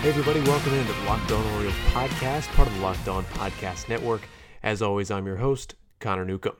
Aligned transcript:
Hey, 0.00 0.08
everybody, 0.08 0.40
welcome 0.48 0.72
into 0.72 0.90
the 0.94 1.00
Locked 1.00 1.30
On 1.30 1.46
Orioles 1.56 1.74
podcast, 1.92 2.48
part 2.54 2.66
of 2.66 2.74
the 2.74 2.80
Locked 2.80 3.06
On 3.08 3.22
Podcast 3.22 3.86
Network. 3.90 4.22
As 4.62 4.80
always, 4.80 5.10
I'm 5.10 5.26
your 5.26 5.36
host, 5.36 5.74
Connor 5.98 6.24
Newcomb. 6.24 6.56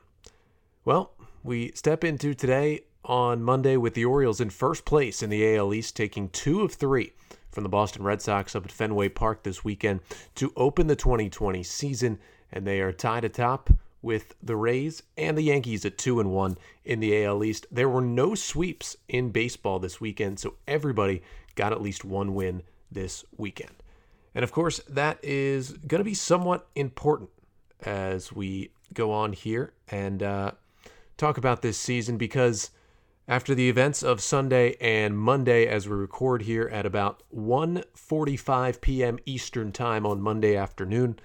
Well, 0.85 1.15
we 1.43 1.73
step 1.75 2.05
into 2.05 2.35
today 2.35 2.83
on 3.03 3.43
Monday 3.43 3.79
with 3.79 3.95
the 3.95 4.05
Orioles 4.05 4.43
in 4.43 4.51
first 4.51 4.85
place 4.85 5.23
in 5.23 5.31
the 5.31 5.57
AL 5.57 5.73
East, 5.73 5.97
taking 5.97 6.29
two 6.29 6.61
of 6.61 6.75
three 6.75 7.15
from 7.51 7.63
the 7.63 7.71
Boston 7.71 8.03
Red 8.03 8.21
Sox 8.21 8.55
up 8.55 8.67
at 8.67 8.71
Fenway 8.71 9.09
Park 9.09 9.43
this 9.43 9.65
weekend 9.65 10.01
to 10.35 10.53
open 10.55 10.87
the 10.87 10.95
2020 10.95 11.63
season, 11.63 12.19
and 12.53 12.67
they 12.67 12.83
are 12.83 12.93
tied 12.93 13.25
atop 13.25 13.71
with 14.03 14.35
the 14.43 14.57
Rays 14.57 15.03
and 15.17 15.39
the 15.39 15.45
Yankees 15.45 15.87
at 15.87 15.97
2 15.97 16.21
and 16.21 16.31
1 16.31 16.59
in 16.85 17.01
the 17.01 17.25
AL 17.25 17.43
East. 17.43 17.67
There 17.73 17.89
were 17.89 18.03
no 18.03 18.35
sweeps 18.35 18.99
in 19.09 19.31
baseball 19.31 19.79
this 19.79 19.99
weekend, 19.99 20.39
so 20.39 20.57
everybody 20.69 21.23
got 21.55 21.73
at 21.73 21.81
least 21.81 22.05
one 22.05 22.35
win 22.35 22.65
this 22.91 23.25
weekend. 23.37 23.83
And 24.35 24.45
of 24.45 24.53
course, 24.53 24.81
that 24.89 25.19
is 25.23 25.73
going 25.73 26.01
to 26.01 26.05
be 26.05 26.15
somewhat 26.15 26.69
important 26.75 27.31
as 27.83 28.33
we 28.33 28.71
go 28.95 29.13
on 29.13 29.33
here 29.33 29.73
and 29.89 30.23
uh, 30.23 30.53
talk 31.17 31.39
about 31.39 31.63
this 31.63 31.79
season 31.79 32.17
because 32.17 32.71
after 33.29 33.55
the 33.55 33.69
events 33.69 34.03
of 34.03 34.21
Sunday 34.21 34.77
and 34.81 35.17
Monday 35.17 35.67
as 35.67 35.89
we 35.89 35.95
record 35.95 36.43
here 36.43 36.69
at 36.73 36.87
about 36.87 37.23
1:45 37.35 38.81
p.m. 38.81 39.19
Eastern 39.25 39.73
Time 39.73 40.05
on 40.05 40.21
Monday 40.21 40.57
afternoon, 40.57 41.19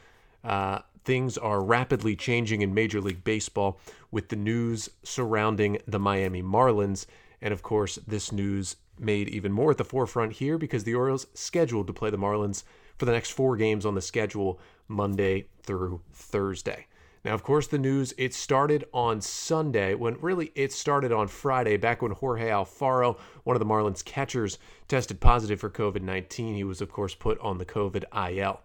uh, 0.43 0.79
things 1.03 1.37
are 1.37 1.63
rapidly 1.63 2.15
changing 2.15 2.61
in 2.61 2.73
Major 2.73 3.01
League 3.01 3.23
Baseball 3.23 3.79
with 4.11 4.29
the 4.29 4.35
news 4.35 4.89
surrounding 5.03 5.79
the 5.87 5.99
Miami 5.99 6.43
Marlins. 6.43 7.05
And 7.41 7.53
of 7.53 7.63
course, 7.63 7.97
this 8.07 8.31
news 8.31 8.75
made 8.99 9.29
even 9.29 9.51
more 9.51 9.71
at 9.71 9.77
the 9.77 9.83
forefront 9.85 10.33
here 10.33 10.57
because 10.57 10.83
the 10.83 10.95
Orioles 10.95 11.27
scheduled 11.33 11.87
to 11.87 11.93
play 11.93 12.09
the 12.09 12.17
Marlins 12.17 12.63
for 12.97 13.05
the 13.05 13.11
next 13.11 13.31
four 13.31 13.57
games 13.57 13.85
on 13.85 13.95
the 13.95 14.01
schedule 14.01 14.59
Monday 14.87 15.47
through 15.63 16.01
Thursday. 16.13 16.87
Now, 17.25 17.33
of 17.33 17.41
course, 17.41 17.65
the 17.65 17.79
news 17.79 18.13
it 18.19 18.35
started 18.35 18.85
on 18.93 19.19
Sunday 19.19 19.95
when 19.95 20.21
really 20.21 20.51
it 20.53 20.71
started 20.71 21.11
on 21.11 21.27
Friday, 21.27 21.75
back 21.75 22.03
when 22.03 22.11
Jorge 22.11 22.49
Alfaro, 22.49 23.17
one 23.43 23.55
of 23.55 23.59
the 23.59 23.65
Marlins 23.65 24.05
catchers, 24.05 24.59
tested 24.87 25.19
positive 25.19 25.59
for 25.59 25.71
COVID 25.71 26.03
19. 26.03 26.53
He 26.53 26.63
was, 26.63 26.81
of 26.81 26.91
course, 26.91 27.15
put 27.15 27.39
on 27.39 27.57
the 27.57 27.65
COVID 27.65 28.03
IL. 28.31 28.61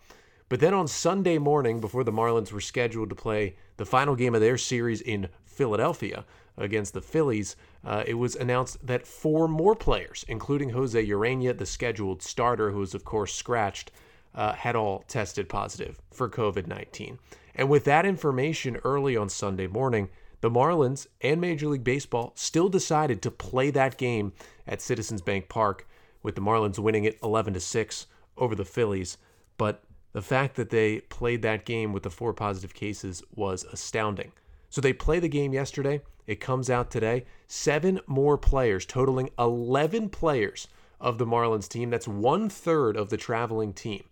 But 0.50 0.60
then 0.60 0.74
on 0.74 0.88
Sunday 0.88 1.38
morning, 1.38 1.80
before 1.80 2.04
the 2.04 2.12
Marlins 2.12 2.52
were 2.52 2.60
scheduled 2.60 3.08
to 3.08 3.14
play 3.14 3.56
the 3.78 3.86
final 3.86 4.14
game 4.14 4.34
of 4.34 4.42
their 4.42 4.58
series 4.58 5.00
in 5.00 5.28
Philadelphia 5.46 6.26
against 6.60 6.94
the 6.94 7.00
Phillies, 7.00 7.56
uh, 7.84 8.04
it 8.06 8.14
was 8.14 8.36
announced 8.36 8.86
that 8.86 9.06
four 9.06 9.48
more 9.48 9.74
players, 9.74 10.24
including 10.28 10.70
Jose 10.70 11.06
Urena, 11.06 11.56
the 11.56 11.66
scheduled 11.66 12.22
starter, 12.22 12.70
who 12.70 12.78
was, 12.78 12.94
of 12.94 13.04
course, 13.04 13.34
scratched, 13.34 13.90
uh, 14.34 14.52
had 14.52 14.76
all 14.76 15.04
tested 15.08 15.48
positive 15.48 16.00
for 16.10 16.28
COVID 16.28 16.66
19. 16.66 17.18
And 17.54 17.68
with 17.68 17.84
that 17.84 18.06
information 18.06 18.76
early 18.84 19.16
on 19.16 19.28
Sunday 19.28 19.66
morning, 19.66 20.08
the 20.40 20.50
Marlins 20.50 21.06
and 21.20 21.40
Major 21.40 21.68
League 21.68 21.84
Baseball 21.84 22.32
still 22.34 22.68
decided 22.68 23.20
to 23.22 23.30
play 23.30 23.70
that 23.70 23.98
game 23.98 24.32
at 24.66 24.80
Citizens 24.80 25.20
Bank 25.20 25.48
Park, 25.48 25.86
with 26.22 26.34
the 26.34 26.40
Marlins 26.40 26.78
winning 26.78 27.04
it 27.04 27.18
11 27.22 27.54
to 27.54 27.60
6 27.60 28.06
over 28.36 28.54
the 28.54 28.64
Phillies. 28.64 29.18
But 29.58 29.82
the 30.12 30.22
fact 30.22 30.56
that 30.56 30.70
they 30.70 31.00
played 31.00 31.42
that 31.42 31.64
game 31.64 31.92
with 31.92 32.02
the 32.02 32.10
four 32.10 32.32
positive 32.32 32.74
cases 32.74 33.22
was 33.34 33.64
astounding. 33.64 34.32
So 34.70 34.80
they 34.80 34.92
play 34.92 35.18
the 35.18 35.28
game 35.28 35.52
yesterday. 35.52 36.00
It 36.30 36.38
comes 36.38 36.70
out 36.70 36.92
today. 36.92 37.24
Seven 37.48 37.98
more 38.06 38.38
players, 38.38 38.86
totaling 38.86 39.30
11 39.36 40.10
players 40.10 40.68
of 41.00 41.18
the 41.18 41.26
Marlins 41.26 41.68
team. 41.68 41.90
That's 41.90 42.06
one 42.06 42.48
third 42.48 42.96
of 42.96 43.10
the 43.10 43.16
traveling 43.16 43.72
team. 43.72 44.04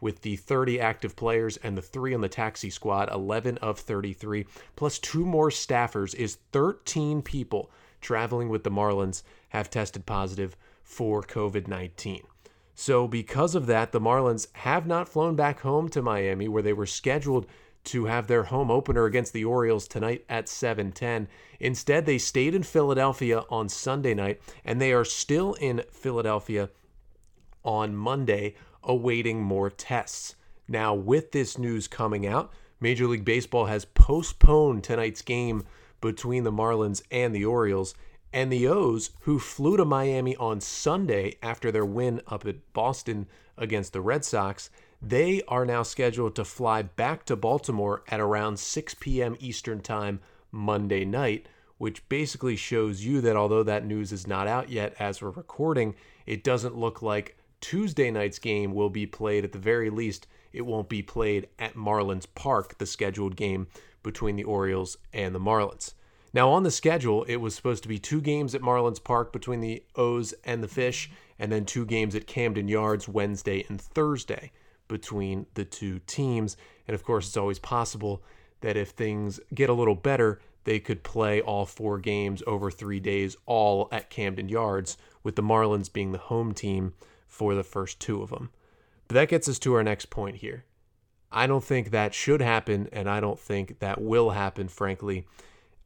With 0.00 0.22
the 0.22 0.34
30 0.34 0.80
active 0.80 1.14
players 1.14 1.58
and 1.58 1.78
the 1.78 1.82
three 1.82 2.12
on 2.12 2.22
the 2.22 2.28
taxi 2.28 2.70
squad, 2.70 3.08
11 3.12 3.58
of 3.58 3.78
33, 3.78 4.46
plus 4.74 4.98
two 4.98 5.24
more 5.24 5.50
staffers, 5.50 6.12
is 6.16 6.38
13 6.50 7.22
people 7.22 7.70
traveling 8.00 8.48
with 8.48 8.64
the 8.64 8.70
Marlins 8.72 9.22
have 9.50 9.70
tested 9.70 10.06
positive 10.06 10.56
for 10.82 11.22
COVID 11.22 11.68
19. 11.68 12.22
So, 12.74 13.06
because 13.06 13.54
of 13.54 13.66
that, 13.66 13.92
the 13.92 14.00
Marlins 14.00 14.48
have 14.54 14.88
not 14.88 15.08
flown 15.08 15.36
back 15.36 15.60
home 15.60 15.88
to 15.90 16.02
Miami, 16.02 16.48
where 16.48 16.64
they 16.64 16.72
were 16.72 16.86
scheduled 16.86 17.46
to 17.84 18.04
have 18.04 18.26
their 18.26 18.44
home 18.44 18.70
opener 18.70 19.04
against 19.04 19.32
the 19.32 19.44
Orioles 19.44 19.88
tonight 19.88 20.24
at 20.28 20.48
7:10. 20.48 21.28
Instead, 21.58 22.06
they 22.06 22.18
stayed 22.18 22.54
in 22.54 22.62
Philadelphia 22.62 23.44
on 23.50 23.68
Sunday 23.68 24.14
night 24.14 24.40
and 24.64 24.80
they 24.80 24.92
are 24.92 25.04
still 25.04 25.54
in 25.54 25.82
Philadelphia 25.90 26.70
on 27.64 27.94
Monday 27.96 28.54
awaiting 28.82 29.42
more 29.42 29.70
tests. 29.70 30.34
Now, 30.68 30.94
with 30.94 31.32
this 31.32 31.58
news 31.58 31.88
coming 31.88 32.26
out, 32.26 32.52
Major 32.80 33.06
League 33.06 33.24
Baseball 33.24 33.66
has 33.66 33.84
postponed 33.84 34.84
tonight's 34.84 35.22
game 35.22 35.64
between 36.00 36.44
the 36.44 36.52
Marlins 36.52 37.02
and 37.10 37.34
the 37.34 37.44
Orioles. 37.44 37.94
And 38.32 38.52
the 38.52 38.68
O's, 38.68 39.10
who 39.22 39.40
flew 39.40 39.76
to 39.76 39.84
Miami 39.84 40.36
on 40.36 40.60
Sunday 40.60 41.36
after 41.42 41.72
their 41.72 41.84
win 41.84 42.22
up 42.28 42.46
at 42.46 42.72
Boston 42.72 43.26
against 43.58 43.92
the 43.92 44.00
Red 44.00 44.24
Sox, 44.24 44.70
they 45.02 45.40
are 45.48 45.64
now 45.64 45.82
scheduled 45.82 46.34
to 46.34 46.44
fly 46.44 46.82
back 46.82 47.24
to 47.24 47.34
Baltimore 47.34 48.02
at 48.08 48.20
around 48.20 48.58
6 48.58 48.94
p.m. 49.00 49.34
Eastern 49.40 49.80
Time 49.80 50.20
Monday 50.52 51.06
night, 51.06 51.46
which 51.78 52.06
basically 52.10 52.54
shows 52.54 53.02
you 53.02 53.22
that 53.22 53.34
although 53.36 53.62
that 53.62 53.86
news 53.86 54.12
is 54.12 54.26
not 54.26 54.46
out 54.46 54.68
yet 54.68 54.94
as 54.98 55.22
we're 55.22 55.30
recording, 55.30 55.94
it 56.26 56.44
doesn't 56.44 56.76
look 56.76 57.00
like 57.00 57.38
Tuesday 57.62 58.10
night's 58.10 58.38
game 58.38 58.74
will 58.74 58.90
be 58.90 59.06
played. 59.06 59.42
At 59.42 59.52
the 59.52 59.58
very 59.58 59.88
least, 59.88 60.26
it 60.52 60.66
won't 60.66 60.90
be 60.90 61.02
played 61.02 61.48
at 61.58 61.74
Marlins 61.76 62.26
Park, 62.34 62.76
the 62.76 62.86
scheduled 62.86 63.36
game 63.36 63.68
between 64.02 64.36
the 64.36 64.44
Orioles 64.44 64.98
and 65.14 65.34
the 65.34 65.40
Marlins. 65.40 65.94
Now, 66.34 66.50
on 66.50 66.62
the 66.62 66.70
schedule, 66.70 67.24
it 67.24 67.36
was 67.36 67.54
supposed 67.54 67.82
to 67.84 67.88
be 67.88 67.98
two 67.98 68.20
games 68.20 68.54
at 68.54 68.60
Marlins 68.60 69.02
Park 69.02 69.32
between 69.32 69.60
the 69.60 69.82
O's 69.96 70.34
and 70.44 70.62
the 70.62 70.68
Fish, 70.68 71.10
and 71.38 71.50
then 71.50 71.64
two 71.64 71.86
games 71.86 72.14
at 72.14 72.26
Camden 72.26 72.68
Yards 72.68 73.08
Wednesday 73.08 73.64
and 73.68 73.80
Thursday 73.80 74.52
between 74.90 75.46
the 75.54 75.64
two 75.64 76.00
teams. 76.00 76.56
And 76.86 76.94
of 76.94 77.04
course, 77.04 77.28
it's 77.28 77.36
always 77.36 77.58
possible 77.58 78.22
that 78.60 78.76
if 78.76 78.90
things 78.90 79.40
get 79.54 79.70
a 79.70 79.74
little 79.74 79.94
better, 79.94 80.40
they 80.64 80.78
could 80.78 81.02
play 81.02 81.40
all 81.40 81.64
four 81.64 81.98
games 81.98 82.42
over 82.46 82.70
three 82.70 83.00
days, 83.00 83.36
all 83.46 83.88
at 83.90 84.10
Camden 84.10 84.48
Yards, 84.48 84.98
with 85.22 85.36
the 85.36 85.42
Marlins 85.42 85.90
being 85.90 86.12
the 86.12 86.18
home 86.18 86.52
team 86.52 86.92
for 87.26 87.54
the 87.54 87.64
first 87.64 88.00
two 88.00 88.22
of 88.22 88.30
them. 88.30 88.50
But 89.08 89.14
that 89.14 89.28
gets 89.28 89.48
us 89.48 89.58
to 89.60 89.74
our 89.74 89.82
next 89.82 90.10
point 90.10 90.36
here. 90.36 90.64
I 91.32 91.46
don't 91.46 91.64
think 91.64 91.90
that 91.90 92.12
should 92.12 92.42
happen, 92.42 92.88
and 92.92 93.08
I 93.08 93.20
don't 93.20 93.38
think 93.38 93.78
that 93.78 94.00
will 94.00 94.30
happen, 94.30 94.68
frankly, 94.68 95.26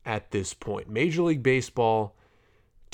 at 0.05 0.31
this 0.31 0.55
point. 0.55 0.89
Major 0.89 1.23
League 1.23 1.43
Baseball 1.43 2.17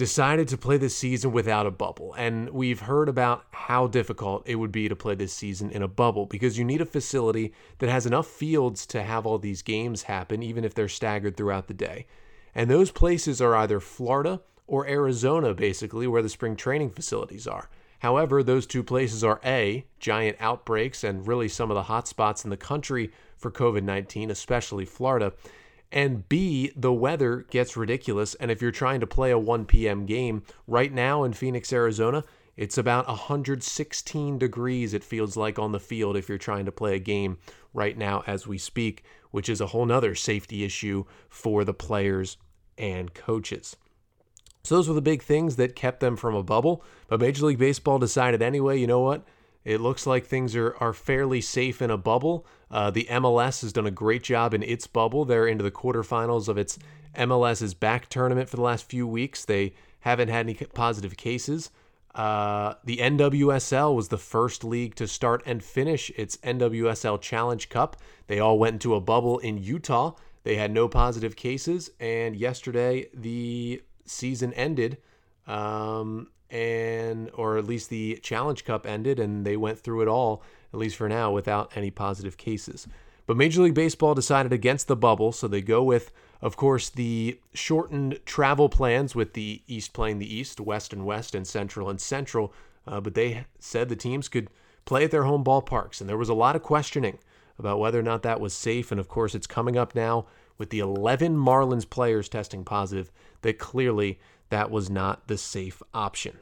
decided 0.00 0.48
to 0.48 0.56
play 0.56 0.78
this 0.78 0.96
season 0.96 1.30
without 1.30 1.66
a 1.66 1.70
bubble. 1.70 2.14
And 2.14 2.48
we've 2.48 2.80
heard 2.80 3.06
about 3.06 3.44
how 3.50 3.86
difficult 3.86 4.44
it 4.46 4.54
would 4.54 4.72
be 4.72 4.88
to 4.88 4.96
play 4.96 5.14
this 5.14 5.34
season 5.34 5.70
in 5.70 5.82
a 5.82 5.88
bubble 5.88 6.24
because 6.24 6.56
you 6.56 6.64
need 6.64 6.80
a 6.80 6.86
facility 6.86 7.52
that 7.80 7.90
has 7.90 8.06
enough 8.06 8.26
fields 8.26 8.86
to 8.86 9.02
have 9.02 9.26
all 9.26 9.36
these 9.36 9.60
games 9.60 10.04
happen, 10.04 10.42
even 10.42 10.64
if 10.64 10.72
they're 10.72 10.88
staggered 10.88 11.36
throughout 11.36 11.66
the 11.66 11.74
day. 11.74 12.06
And 12.54 12.70
those 12.70 12.90
places 12.90 13.42
are 13.42 13.54
either 13.54 13.78
Florida 13.78 14.40
or 14.66 14.86
Arizona, 14.86 15.52
basically, 15.52 16.06
where 16.06 16.22
the 16.22 16.30
spring 16.30 16.56
training 16.56 16.92
facilities 16.92 17.46
are. 17.46 17.68
However, 17.98 18.42
those 18.42 18.66
two 18.66 18.82
places 18.82 19.22
are 19.22 19.38
A, 19.44 19.84
giant 19.98 20.38
outbreaks 20.40 21.04
and 21.04 21.28
really 21.28 21.48
some 21.48 21.70
of 21.70 21.74
the 21.74 21.82
hot 21.82 22.08
spots 22.08 22.42
in 22.42 22.48
the 22.48 22.56
country 22.56 23.10
for 23.36 23.50
COVID 23.50 23.82
19, 23.82 24.30
especially 24.30 24.86
Florida. 24.86 25.34
And 25.92 26.28
B, 26.28 26.72
the 26.76 26.92
weather 26.92 27.46
gets 27.50 27.76
ridiculous. 27.76 28.34
And 28.36 28.50
if 28.50 28.62
you're 28.62 28.70
trying 28.70 29.00
to 29.00 29.06
play 29.06 29.30
a 29.30 29.38
1 29.38 29.64
p.m. 29.64 30.06
game 30.06 30.42
right 30.66 30.92
now 30.92 31.24
in 31.24 31.32
Phoenix, 31.32 31.72
Arizona, 31.72 32.24
it's 32.56 32.78
about 32.78 33.08
116 33.08 34.38
degrees, 34.38 34.94
it 34.94 35.02
feels 35.02 35.36
like, 35.36 35.58
on 35.58 35.72
the 35.72 35.80
field 35.80 36.16
if 36.16 36.28
you're 36.28 36.38
trying 36.38 36.66
to 36.66 36.72
play 36.72 36.94
a 36.94 37.00
game 37.00 37.38
right 37.72 37.96
now 37.96 38.22
as 38.26 38.46
we 38.46 38.58
speak, 38.58 39.04
which 39.30 39.48
is 39.48 39.60
a 39.60 39.68
whole 39.68 39.86
nother 39.86 40.14
safety 40.14 40.64
issue 40.64 41.04
for 41.28 41.64
the 41.64 41.74
players 41.74 42.36
and 42.76 43.14
coaches. 43.14 43.76
So 44.62 44.76
those 44.76 44.88
were 44.88 44.94
the 44.94 45.00
big 45.00 45.22
things 45.22 45.56
that 45.56 45.74
kept 45.74 46.00
them 46.00 46.16
from 46.16 46.34
a 46.34 46.42
bubble. 46.42 46.84
But 47.08 47.20
Major 47.20 47.46
League 47.46 47.58
Baseball 47.58 47.98
decided 47.98 48.42
anyway, 48.42 48.78
you 48.78 48.86
know 48.86 49.00
what? 49.00 49.24
It 49.64 49.80
looks 49.80 50.06
like 50.06 50.24
things 50.24 50.56
are, 50.56 50.74
are 50.80 50.92
fairly 50.92 51.40
safe 51.40 51.82
in 51.82 51.90
a 51.90 51.98
bubble. 51.98 52.46
Uh, 52.70 52.90
the 52.90 53.06
MLS 53.10 53.62
has 53.62 53.72
done 53.72 53.86
a 53.86 53.90
great 53.90 54.22
job 54.22 54.54
in 54.54 54.62
its 54.62 54.86
bubble. 54.86 55.24
They're 55.24 55.46
into 55.46 55.62
the 55.62 55.70
quarterfinals 55.70 56.48
of 56.48 56.56
its 56.56 56.78
MLS's 57.14 57.74
back 57.74 58.08
tournament 58.08 58.48
for 58.48 58.56
the 58.56 58.62
last 58.62 58.88
few 58.88 59.06
weeks. 59.06 59.44
They 59.44 59.74
haven't 60.00 60.28
had 60.28 60.46
any 60.46 60.54
positive 60.54 61.16
cases. 61.16 61.70
Uh, 62.14 62.74
the 62.84 62.96
NWSL 62.96 63.94
was 63.94 64.08
the 64.08 64.18
first 64.18 64.64
league 64.64 64.94
to 64.96 65.06
start 65.06 65.42
and 65.46 65.62
finish 65.62 66.10
its 66.16 66.36
NWSL 66.38 67.20
Challenge 67.20 67.68
Cup. 67.68 67.96
They 68.26 68.40
all 68.40 68.58
went 68.58 68.74
into 68.74 68.94
a 68.94 69.00
bubble 69.00 69.38
in 69.38 69.58
Utah. 69.58 70.14
They 70.42 70.56
had 70.56 70.72
no 70.72 70.88
positive 70.88 71.36
cases, 71.36 71.90
and 72.00 72.34
yesterday 72.34 73.06
the 73.14 73.82
season 74.06 74.52
ended. 74.54 74.98
Um, 75.46 76.28
and 76.50 77.30
or 77.34 77.56
at 77.56 77.64
least 77.64 77.90
the 77.90 78.18
Challenge 78.22 78.64
Cup 78.64 78.86
ended 78.86 79.18
and 79.18 79.44
they 79.44 79.56
went 79.56 79.78
through 79.78 80.02
it 80.02 80.08
all, 80.08 80.42
at 80.72 80.78
least 80.78 80.96
for 80.96 81.08
now, 81.08 81.30
without 81.30 81.72
any 81.76 81.90
positive 81.90 82.36
cases. 82.36 82.86
But 83.26 83.36
Major 83.36 83.62
League 83.62 83.74
Baseball 83.74 84.14
decided 84.14 84.52
against 84.52 84.88
the 84.88 84.96
bubble, 84.96 85.30
so 85.30 85.46
they 85.46 85.60
go 85.60 85.84
with, 85.84 86.10
of 86.40 86.56
course, 86.56 86.88
the 86.88 87.38
shortened 87.54 88.18
travel 88.26 88.68
plans 88.68 89.14
with 89.14 89.34
the 89.34 89.62
East 89.68 89.92
playing 89.92 90.18
the 90.18 90.34
East, 90.34 90.58
West 90.58 90.92
and 90.92 91.06
West, 91.06 91.34
and 91.34 91.46
Central 91.46 91.88
and 91.88 92.00
Central. 92.00 92.52
Uh, 92.86 93.00
but 93.00 93.14
they 93.14 93.44
said 93.60 93.88
the 93.88 93.94
teams 93.94 94.28
could 94.28 94.50
play 94.84 95.04
at 95.04 95.12
their 95.12 95.24
home 95.24 95.44
ballparks, 95.44 96.00
and 96.00 96.10
there 96.10 96.16
was 96.16 96.28
a 96.28 96.34
lot 96.34 96.56
of 96.56 96.62
questioning 96.64 97.18
about 97.56 97.78
whether 97.78 98.00
or 98.00 98.02
not 98.02 98.22
that 98.22 98.40
was 98.40 98.52
safe. 98.52 98.90
And 98.90 98.98
of 98.98 99.06
course, 99.06 99.34
it's 99.34 99.46
coming 99.46 99.76
up 99.76 99.94
now 99.94 100.26
with 100.58 100.70
the 100.70 100.80
11 100.80 101.36
Marlins 101.36 101.88
players 101.88 102.28
testing 102.28 102.64
positive 102.64 103.12
that 103.42 103.58
clearly 103.58 104.18
that 104.50 104.70
was 104.70 104.90
not 104.90 105.26
the 105.26 105.38
safe 105.38 105.82
option. 105.94 106.38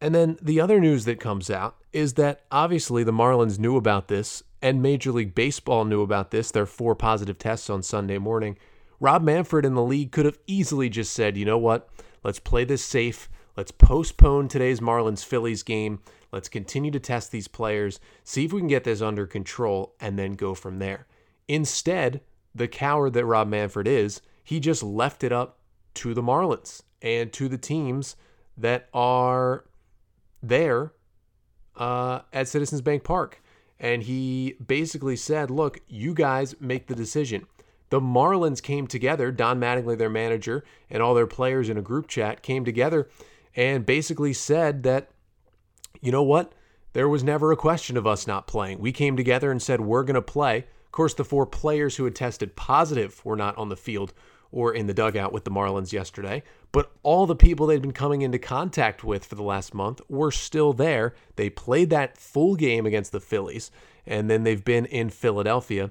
And 0.00 0.14
then 0.14 0.38
the 0.42 0.60
other 0.60 0.80
news 0.80 1.04
that 1.04 1.20
comes 1.20 1.50
out 1.50 1.76
is 1.92 2.14
that 2.14 2.42
obviously 2.50 3.04
the 3.04 3.12
Marlins 3.12 3.58
knew 3.58 3.76
about 3.76 4.08
this 4.08 4.42
and 4.60 4.82
Major 4.82 5.12
League 5.12 5.34
Baseball 5.34 5.84
knew 5.84 6.02
about 6.02 6.30
this, 6.30 6.50
their 6.50 6.66
four 6.66 6.94
positive 6.94 7.38
tests 7.38 7.68
on 7.68 7.82
Sunday 7.82 8.18
morning. 8.18 8.56
Rob 8.98 9.22
Manfred 9.22 9.64
and 9.64 9.76
the 9.76 9.82
league 9.82 10.10
could 10.10 10.24
have 10.24 10.38
easily 10.46 10.88
just 10.88 11.12
said, 11.12 11.36
you 11.36 11.44
know 11.44 11.58
what, 11.58 11.88
let's 12.22 12.38
play 12.38 12.64
this 12.64 12.84
safe. 12.84 13.28
Let's 13.56 13.70
postpone 13.70 14.48
today's 14.48 14.80
Marlins 14.80 15.24
Phillies 15.24 15.62
game. 15.62 16.00
Let's 16.32 16.48
continue 16.48 16.90
to 16.90 16.98
test 16.98 17.30
these 17.30 17.46
players, 17.46 18.00
see 18.24 18.44
if 18.44 18.52
we 18.52 18.60
can 18.60 18.68
get 18.68 18.84
this 18.84 19.00
under 19.00 19.26
control, 19.26 19.94
and 20.00 20.18
then 20.18 20.32
go 20.32 20.54
from 20.54 20.80
there. 20.80 21.06
Instead, 21.46 22.20
the 22.54 22.66
coward 22.66 23.12
that 23.12 23.26
Rob 23.26 23.48
Manfred 23.48 23.86
is, 23.86 24.20
he 24.42 24.58
just 24.60 24.82
left 24.82 25.22
it 25.22 25.30
up 25.30 25.58
to 25.94 26.14
the 26.14 26.22
Marlins 26.22 26.82
and 27.02 27.32
to 27.32 27.48
the 27.48 27.58
teams 27.58 28.16
that 28.56 28.88
are 28.92 29.64
there 30.42 30.92
uh, 31.76 32.20
at 32.32 32.48
Citizens 32.48 32.80
Bank 32.80 33.04
Park. 33.04 33.42
And 33.78 34.02
he 34.02 34.56
basically 34.64 35.16
said, 35.16 35.50
look, 35.50 35.80
you 35.88 36.14
guys 36.14 36.54
make 36.60 36.86
the 36.86 36.94
decision. 36.94 37.46
The 37.90 38.00
Marlins 38.00 38.62
came 38.62 38.86
together, 38.86 39.30
Don 39.30 39.60
Mattingly, 39.60 39.98
their 39.98 40.10
manager, 40.10 40.64
and 40.88 41.02
all 41.02 41.14
their 41.14 41.26
players 41.26 41.68
in 41.68 41.76
a 41.76 41.82
group 41.82 42.08
chat 42.08 42.42
came 42.42 42.64
together 42.64 43.08
and 43.54 43.84
basically 43.84 44.32
said 44.32 44.82
that 44.84 45.10
you 46.00 46.12
know 46.12 46.22
what? 46.22 46.52
There 46.92 47.08
was 47.08 47.24
never 47.24 47.50
a 47.50 47.56
question 47.56 47.96
of 47.96 48.06
us 48.06 48.26
not 48.26 48.46
playing. 48.46 48.78
We 48.78 48.92
came 48.92 49.16
together 49.16 49.50
and 49.50 49.60
said, 49.60 49.80
we're 49.80 50.04
going 50.04 50.14
to 50.14 50.22
play. 50.22 50.58
Of 50.58 50.92
course, 50.92 51.14
the 51.14 51.24
four 51.24 51.46
players 51.46 51.96
who 51.96 52.04
had 52.04 52.14
tested 52.14 52.56
positive 52.56 53.24
were 53.24 53.36
not 53.36 53.56
on 53.56 53.68
the 53.68 53.76
field 53.76 54.12
or 54.54 54.72
in 54.72 54.86
the 54.86 54.94
dugout 54.94 55.32
with 55.32 55.42
the 55.42 55.50
Marlins 55.50 55.92
yesterday, 55.92 56.40
but 56.70 56.92
all 57.02 57.26
the 57.26 57.34
people 57.34 57.66
they'd 57.66 57.82
been 57.82 57.92
coming 57.92 58.22
into 58.22 58.38
contact 58.38 59.02
with 59.02 59.24
for 59.24 59.34
the 59.34 59.42
last 59.42 59.74
month 59.74 60.00
were 60.08 60.30
still 60.30 60.72
there. 60.72 61.12
They 61.34 61.50
played 61.50 61.90
that 61.90 62.16
full 62.16 62.54
game 62.54 62.86
against 62.86 63.10
the 63.10 63.20
Phillies, 63.20 63.72
and 64.06 64.30
then 64.30 64.44
they've 64.44 64.64
been 64.64 64.86
in 64.86 65.10
Philadelphia 65.10 65.90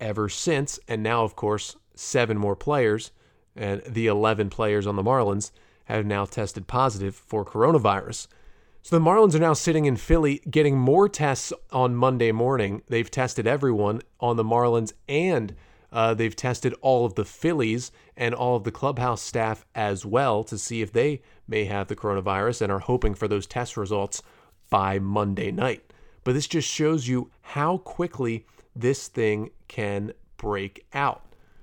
ever 0.00 0.30
since. 0.30 0.80
And 0.88 1.02
now, 1.02 1.22
of 1.22 1.36
course, 1.36 1.76
seven 1.94 2.38
more 2.38 2.56
players 2.56 3.10
and 3.54 3.82
the 3.86 4.06
11 4.06 4.48
players 4.48 4.86
on 4.86 4.96
the 4.96 5.02
Marlins 5.02 5.50
have 5.84 6.06
now 6.06 6.24
tested 6.24 6.66
positive 6.66 7.14
for 7.14 7.44
coronavirus. 7.44 8.26
So 8.80 8.98
the 8.98 9.04
Marlins 9.04 9.34
are 9.34 9.40
now 9.40 9.52
sitting 9.52 9.84
in 9.84 9.96
Philly 9.96 10.40
getting 10.50 10.78
more 10.78 11.10
tests 11.10 11.52
on 11.70 11.94
Monday 11.94 12.32
morning. 12.32 12.80
They've 12.88 13.10
tested 13.10 13.46
everyone 13.46 14.00
on 14.18 14.36
the 14.36 14.44
Marlins 14.44 14.94
and 15.06 15.54
uh, 15.92 16.14
they've 16.14 16.36
tested 16.36 16.74
all 16.80 17.04
of 17.04 17.14
the 17.14 17.24
Phillies 17.24 17.90
and 18.16 18.34
all 18.34 18.56
of 18.56 18.64
the 18.64 18.70
clubhouse 18.70 19.22
staff 19.22 19.64
as 19.74 20.04
well 20.04 20.44
to 20.44 20.58
see 20.58 20.82
if 20.82 20.92
they 20.92 21.22
may 21.46 21.64
have 21.64 21.88
the 21.88 21.96
coronavirus 21.96 22.62
and 22.62 22.72
are 22.72 22.80
hoping 22.80 23.14
for 23.14 23.28
those 23.28 23.46
test 23.46 23.76
results 23.76 24.22
by 24.70 24.98
Monday 24.98 25.50
night. 25.50 25.92
But 26.24 26.34
this 26.34 26.46
just 26.46 26.68
shows 26.68 27.08
you 27.08 27.30
how 27.40 27.78
quickly 27.78 28.46
this 28.76 29.08
thing 29.08 29.50
can 29.66 30.12
break 30.36 30.86
out. 30.92 31.22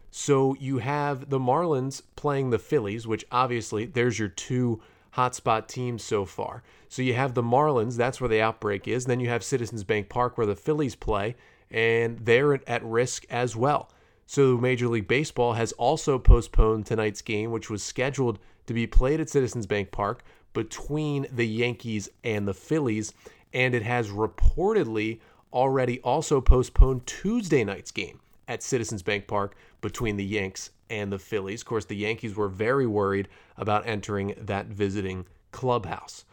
So 0.09 0.55
you 0.59 0.79
have 0.79 1.29
the 1.29 1.39
Marlins 1.39 2.01
playing 2.15 2.49
the 2.49 2.57
Phillies, 2.57 3.05
which 3.05 3.25
obviously 3.31 3.85
there's 3.85 4.17
your 4.17 4.29
two 4.29 4.81
hotspot 5.15 5.67
teams 5.67 6.03
so 6.03 6.25
far. 6.25 6.63
So 6.89 7.01
you 7.01 7.13
have 7.13 7.33
the 7.33 7.43
Marlins, 7.43 7.97
that's 7.97 8.19
where 8.19 8.29
the 8.29 8.41
outbreak 8.41 8.87
is. 8.87 9.05
Then 9.05 9.19
you 9.19 9.29
have 9.29 9.43
Citizens 9.43 9.83
Bank 9.83 10.09
Park 10.09 10.37
where 10.37 10.47
the 10.47 10.55
Phillies 10.55 10.95
play, 10.95 11.35
and 11.69 12.17
they're 12.19 12.53
at 12.67 12.83
risk 12.83 13.25
as 13.29 13.55
well. 13.55 13.89
So 14.25 14.57
Major 14.57 14.87
League 14.87 15.07
Baseball 15.07 15.53
has 15.53 15.71
also 15.73 16.17
postponed 16.17 16.85
tonight's 16.85 17.21
game, 17.21 17.51
which 17.51 17.69
was 17.69 17.83
scheduled 17.83 18.39
to 18.65 18.73
be 18.73 18.87
played 18.87 19.19
at 19.19 19.29
Citizens 19.29 19.67
Bank 19.67 19.91
Park 19.91 20.23
between 20.53 21.27
the 21.31 21.45
Yankees 21.47 22.09
and 22.23 22.47
the 22.47 22.53
Phillies, 22.53 23.13
and 23.53 23.75
it 23.75 23.83
has 23.83 24.09
reportedly 24.09 25.19
already 25.53 25.99
also 26.01 26.41
postponed 26.41 27.05
Tuesday 27.05 27.63
night's 27.63 27.91
game 27.91 28.19
at 28.47 28.63
Citizens 28.63 29.03
Bank 29.03 29.27
Park 29.27 29.55
between 29.81 30.17
the 30.17 30.25
Yanks 30.25 30.71
and 30.89 31.11
the 31.11 31.19
Phillies. 31.19 31.61
Of 31.61 31.67
course, 31.67 31.85
the 31.85 31.95
Yankees 31.95 32.35
were 32.35 32.49
very 32.49 32.87
worried 32.87 33.27
about 33.57 33.87
entering 33.87 34.35
that 34.37 34.67
visiting 34.67 35.25
clubhouse. 35.51 36.25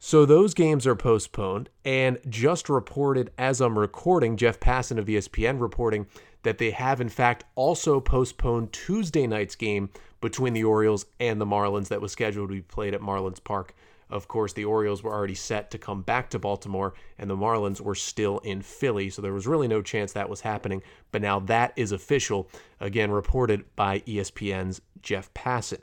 So 0.00 0.24
those 0.24 0.54
games 0.54 0.86
are 0.86 0.94
postponed, 0.94 1.70
and 1.84 2.18
just 2.28 2.68
reported 2.68 3.32
as 3.36 3.60
I'm 3.60 3.78
recording, 3.78 4.36
Jeff 4.36 4.60
Passan 4.60 4.98
of 4.98 5.06
ESPN 5.06 5.60
reporting 5.60 6.06
that 6.42 6.58
they 6.58 6.70
have 6.70 7.00
in 7.00 7.08
fact 7.08 7.44
also 7.54 8.00
postponed 8.00 8.72
Tuesday 8.72 9.26
night's 9.26 9.56
game 9.56 9.90
between 10.20 10.52
the 10.52 10.64
Orioles 10.64 11.06
and 11.20 11.40
the 11.40 11.46
Marlins 11.46 11.88
that 11.88 12.00
was 12.00 12.12
scheduled 12.12 12.48
to 12.48 12.54
be 12.54 12.62
played 12.62 12.94
at 12.94 13.00
Marlins 13.00 13.42
Park. 13.42 13.74
Of 14.10 14.26
course, 14.26 14.54
the 14.54 14.64
Orioles 14.64 15.02
were 15.02 15.12
already 15.12 15.34
set 15.34 15.70
to 15.70 15.78
come 15.78 16.00
back 16.00 16.30
to 16.30 16.38
Baltimore, 16.38 16.94
and 17.18 17.28
the 17.28 17.36
Marlins 17.36 17.80
were 17.80 17.94
still 17.94 18.38
in 18.38 18.62
Philly, 18.62 19.10
so 19.10 19.20
there 19.20 19.34
was 19.34 19.46
really 19.46 19.68
no 19.68 19.82
chance 19.82 20.12
that 20.12 20.30
was 20.30 20.40
happening. 20.40 20.82
But 21.12 21.20
now 21.20 21.40
that 21.40 21.74
is 21.76 21.92
official, 21.92 22.48
again, 22.80 23.10
reported 23.10 23.64
by 23.76 24.00
ESPN's 24.00 24.80
Jeff 25.02 25.32
Passan. 25.34 25.82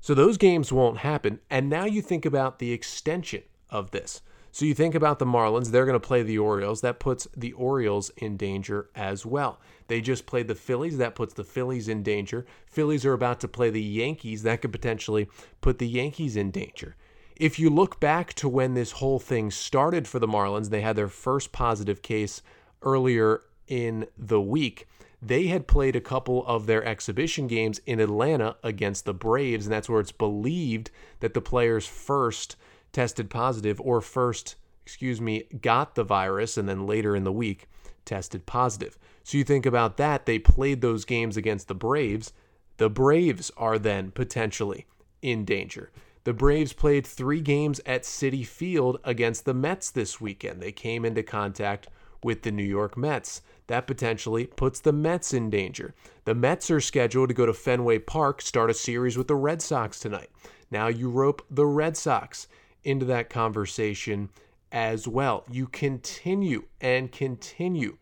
So 0.00 0.14
those 0.14 0.38
games 0.38 0.72
won't 0.72 0.98
happen. 0.98 1.40
And 1.50 1.68
now 1.68 1.84
you 1.84 2.00
think 2.00 2.24
about 2.24 2.58
the 2.58 2.72
extension 2.72 3.42
of 3.68 3.90
this. 3.90 4.22
So 4.54 4.66
you 4.66 4.74
think 4.74 4.94
about 4.94 5.18
the 5.18 5.24
Marlins, 5.24 5.70
they're 5.70 5.86
going 5.86 5.98
to 5.98 6.06
play 6.06 6.22
the 6.22 6.36
Orioles. 6.36 6.82
That 6.82 7.00
puts 7.00 7.26
the 7.34 7.52
Orioles 7.52 8.10
in 8.18 8.36
danger 8.36 8.90
as 8.94 9.24
well. 9.24 9.58
They 9.88 10.02
just 10.02 10.26
played 10.26 10.46
the 10.46 10.54
Phillies. 10.54 10.98
That 10.98 11.14
puts 11.14 11.32
the 11.32 11.42
Phillies 11.42 11.88
in 11.88 12.02
danger. 12.02 12.44
Phillies 12.66 13.06
are 13.06 13.14
about 13.14 13.40
to 13.40 13.48
play 13.48 13.70
the 13.70 13.82
Yankees. 13.82 14.42
That 14.42 14.60
could 14.60 14.70
potentially 14.70 15.26
put 15.62 15.78
the 15.78 15.88
Yankees 15.88 16.36
in 16.36 16.50
danger. 16.50 16.96
If 17.34 17.58
you 17.58 17.70
look 17.70 17.98
back 17.98 18.34
to 18.34 18.48
when 18.48 18.74
this 18.74 18.92
whole 18.92 19.18
thing 19.18 19.50
started 19.50 20.06
for 20.06 20.18
the 20.18 20.28
Marlins, 20.28 20.68
they 20.68 20.82
had 20.82 20.96
their 20.96 21.08
first 21.08 21.50
positive 21.50 22.02
case 22.02 22.42
earlier 22.82 23.40
in 23.68 24.06
the 24.18 24.40
week. 24.40 24.86
They 25.22 25.46
had 25.46 25.66
played 25.66 25.96
a 25.96 26.00
couple 26.00 26.44
of 26.46 26.66
their 26.66 26.84
exhibition 26.84 27.46
games 27.46 27.80
in 27.86 28.00
Atlanta 28.00 28.56
against 28.62 29.06
the 29.06 29.14
Braves, 29.14 29.64
and 29.64 29.72
that's 29.72 29.88
where 29.88 30.00
it's 30.00 30.12
believed 30.12 30.90
that 31.20 31.32
the 31.32 31.40
players 31.40 31.86
first 31.86 32.56
tested 32.92 33.30
positive 33.30 33.80
or 33.80 34.00
first, 34.00 34.56
excuse 34.84 35.20
me, 35.20 35.44
got 35.60 35.94
the 35.94 36.04
virus 36.04 36.56
and 36.56 36.68
then 36.68 36.86
later 36.86 37.16
in 37.16 37.24
the 37.24 37.32
week 37.32 37.68
tested 38.04 38.46
positive. 38.46 38.98
So 39.24 39.38
you 39.38 39.44
think 39.44 39.66
about 39.66 39.96
that, 39.98 40.26
they 40.26 40.38
played 40.38 40.80
those 40.80 41.04
games 41.04 41.36
against 41.36 41.68
the 41.68 41.74
Braves. 41.74 42.32
The 42.78 42.90
Braves 42.90 43.50
are 43.56 43.78
then 43.78 44.10
potentially 44.10 44.86
in 45.20 45.44
danger. 45.44 45.90
The 46.24 46.32
Braves 46.32 46.72
played 46.72 47.06
three 47.06 47.40
games 47.40 47.80
at 47.84 48.02
Citi 48.02 48.46
Field 48.46 48.98
against 49.04 49.44
the 49.44 49.54
Mets 49.54 49.90
this 49.90 50.20
weekend. 50.20 50.60
They 50.60 50.72
came 50.72 51.04
into 51.04 51.22
contact 51.22 51.88
with 52.22 52.42
the 52.42 52.52
New 52.52 52.64
York 52.64 52.96
Mets. 52.96 53.42
That 53.66 53.86
potentially 53.86 54.46
puts 54.46 54.80
the 54.80 54.92
Mets 54.92 55.32
in 55.32 55.50
danger. 55.50 55.94
The 56.24 56.34
Mets 56.34 56.70
are 56.70 56.80
scheduled 56.80 57.30
to 57.30 57.34
go 57.34 57.46
to 57.46 57.52
Fenway 57.52 57.98
Park, 58.00 58.40
start 58.42 58.70
a 58.70 58.74
series 58.74 59.18
with 59.18 59.28
the 59.28 59.34
Red 59.34 59.62
Sox 59.62 59.98
tonight. 59.98 60.30
Now 60.70 60.86
you 60.86 61.10
rope 61.10 61.44
the 61.50 61.66
Red 61.66 61.96
Sox 61.96 62.46
into 62.84 63.04
that 63.06 63.30
conversation 63.30 64.30
as 64.70 65.06
well. 65.06 65.44
You 65.50 65.66
continue 65.66 66.64
and 66.80 67.12
continue 67.12 67.98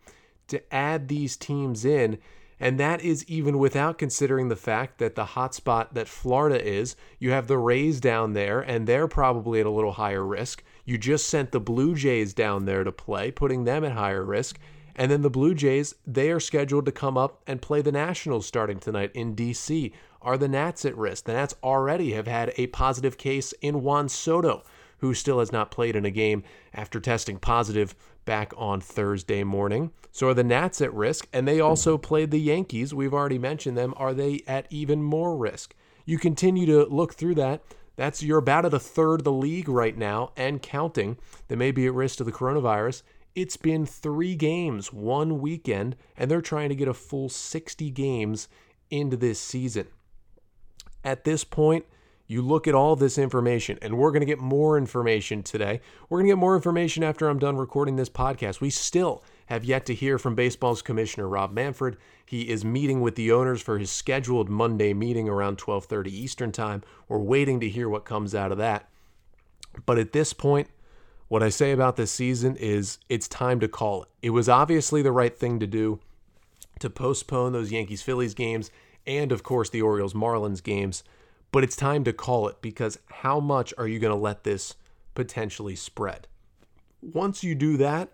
to 0.47 0.73
add 0.73 1.07
these 1.07 1.37
teams 1.37 1.85
in. 1.85 2.17
And 2.59 2.79
that 2.79 3.01
is 3.01 3.25
even 3.27 3.57
without 3.57 3.97
considering 3.97 4.49
the 4.49 4.55
fact 4.55 4.99
that 4.99 5.15
the 5.15 5.25
hotspot 5.25 5.93
that 5.93 6.07
Florida 6.07 6.63
is, 6.63 6.95
you 7.17 7.31
have 7.31 7.47
the 7.47 7.57
Rays 7.57 7.99
down 7.99 8.33
there, 8.33 8.61
and 8.61 8.85
they're 8.85 9.07
probably 9.07 9.59
at 9.59 9.65
a 9.65 9.71
little 9.71 9.93
higher 9.93 10.23
risk. 10.23 10.63
You 10.85 10.99
just 10.99 11.27
sent 11.27 11.51
the 11.51 11.59
Blue 11.59 11.95
Jays 11.95 12.35
down 12.35 12.65
there 12.65 12.83
to 12.83 12.91
play, 12.91 13.31
putting 13.31 13.63
them 13.63 13.83
at 13.83 13.93
higher 13.93 14.23
risk. 14.23 14.59
And 14.95 15.11
then 15.11 15.23
the 15.23 15.29
Blue 15.29 15.55
Jays, 15.55 15.95
they 16.05 16.29
are 16.29 16.39
scheduled 16.39 16.85
to 16.85 16.91
come 16.91 17.17
up 17.17 17.41
and 17.47 17.61
play 17.61 17.81
the 17.81 17.91
Nationals 17.91 18.45
starting 18.45 18.77
tonight 18.79 19.11
in 19.15 19.33
D.C. 19.33 19.91
Are 20.21 20.37
the 20.37 20.47
Nats 20.47 20.85
at 20.85 20.95
risk? 20.95 21.25
The 21.25 21.33
Nats 21.33 21.55
already 21.63 22.13
have 22.13 22.27
had 22.27 22.53
a 22.57 22.67
positive 22.67 23.17
case 23.17 23.53
in 23.61 23.81
Juan 23.81 24.07
Soto 24.07 24.63
who 25.01 25.15
still 25.15 25.39
has 25.39 25.51
not 25.51 25.71
played 25.71 25.95
in 25.95 26.05
a 26.05 26.11
game 26.11 26.43
after 26.73 26.99
testing 26.99 27.37
positive 27.37 27.95
back 28.23 28.53
on 28.55 28.79
Thursday 28.79 29.43
morning. 29.43 29.91
So 30.11 30.29
are 30.29 30.33
the 30.35 30.43
Nats 30.43 30.79
at 30.79 30.93
risk? 30.93 31.27
And 31.33 31.47
they 31.47 31.59
also 31.59 31.97
played 31.97 32.29
the 32.29 32.39
Yankees. 32.39 32.93
We've 32.93 33.13
already 33.13 33.39
mentioned 33.39 33.75
them. 33.75 33.95
Are 33.97 34.13
they 34.13 34.43
at 34.47 34.67
even 34.69 35.01
more 35.01 35.35
risk? 35.35 35.75
You 36.05 36.19
continue 36.19 36.67
to 36.67 36.85
look 36.85 37.15
through 37.15 37.35
that. 37.35 37.63
That's 37.95 38.21
you're 38.21 38.37
about 38.37 38.65
at 38.65 38.75
a 38.75 38.79
third 38.79 39.21
of 39.21 39.23
the 39.23 39.31
league 39.31 39.67
right 39.67 39.97
now 39.97 40.31
and 40.37 40.61
counting 40.61 41.17
that 41.47 41.57
may 41.57 41.71
be 41.71 41.87
at 41.87 41.93
risk 41.93 42.17
to 42.17 42.23
the 42.23 42.31
coronavirus. 42.31 43.01
It's 43.33 43.57
been 43.57 43.85
three 43.85 44.35
games, 44.35 44.93
one 44.93 45.39
weekend, 45.39 45.95
and 46.15 46.29
they're 46.29 46.41
trying 46.41 46.69
to 46.69 46.75
get 46.75 46.87
a 46.87 46.93
full 46.93 47.27
60 47.27 47.89
games 47.89 48.47
into 48.91 49.17
this 49.17 49.39
season. 49.39 49.87
At 51.03 51.23
this 51.23 51.43
point, 51.43 51.85
you 52.27 52.41
look 52.41 52.65
at 52.65 52.75
all 52.75 52.95
this 52.95 53.17
information, 53.17 53.77
and 53.81 53.97
we're 53.97 54.11
going 54.11 54.21
to 54.21 54.25
get 54.25 54.39
more 54.39 54.77
information 54.77 55.43
today. 55.43 55.81
We're 56.07 56.19
going 56.19 56.27
to 56.27 56.31
get 56.31 56.39
more 56.39 56.55
information 56.55 57.03
after 57.03 57.27
I'm 57.27 57.39
done 57.39 57.57
recording 57.57 57.97
this 57.97 58.09
podcast. 58.09 58.61
We 58.61 58.69
still 58.69 59.21
have 59.47 59.65
yet 59.65 59.85
to 59.87 59.93
hear 59.93 60.17
from 60.17 60.33
baseball's 60.33 60.81
commissioner 60.81 61.27
Rob 61.27 61.51
Manfred. 61.51 61.97
He 62.25 62.49
is 62.49 62.63
meeting 62.63 63.01
with 63.01 63.15
the 63.15 63.33
owners 63.33 63.61
for 63.61 63.77
his 63.77 63.91
scheduled 63.91 64.47
Monday 64.47 64.93
meeting 64.93 65.27
around 65.27 65.57
12:30 65.57 66.07
Eastern 66.07 66.53
Time. 66.53 66.83
We're 67.09 67.17
waiting 67.17 67.59
to 67.59 67.67
hear 67.67 67.89
what 67.89 68.05
comes 68.05 68.33
out 68.33 68.53
of 68.53 68.57
that. 68.59 68.87
But 69.85 69.97
at 69.97 70.13
this 70.13 70.31
point, 70.31 70.69
what 71.27 71.43
I 71.43 71.49
say 71.49 71.73
about 71.73 71.97
this 71.97 72.11
season 72.11 72.55
is 72.55 72.97
it's 73.09 73.27
time 73.27 73.59
to 73.59 73.67
call 73.67 74.03
it. 74.03 74.09
It 74.21 74.29
was 74.29 74.47
obviously 74.47 75.01
the 75.01 75.11
right 75.11 75.37
thing 75.37 75.59
to 75.59 75.67
do 75.67 75.99
to 76.79 76.89
postpone 76.89 77.51
those 77.51 77.73
Yankees 77.73 78.01
Phillies 78.01 78.33
games 78.33 78.71
and 79.05 79.31
of 79.31 79.43
course 79.43 79.69
the 79.69 79.81
Orioles 79.81 80.13
Marlins 80.13 80.63
games 80.63 81.03
but 81.51 81.63
it's 81.63 81.75
time 81.75 82.03
to 82.05 82.13
call 82.13 82.47
it 82.47 82.61
because 82.61 82.97
how 83.09 83.39
much 83.39 83.73
are 83.77 83.87
you 83.87 83.99
going 83.99 84.13
to 84.13 84.19
let 84.19 84.43
this 84.43 84.75
potentially 85.15 85.75
spread? 85.75 86.27
Once 87.01 87.43
you 87.43 87.55
do 87.55 87.77
that, 87.77 88.09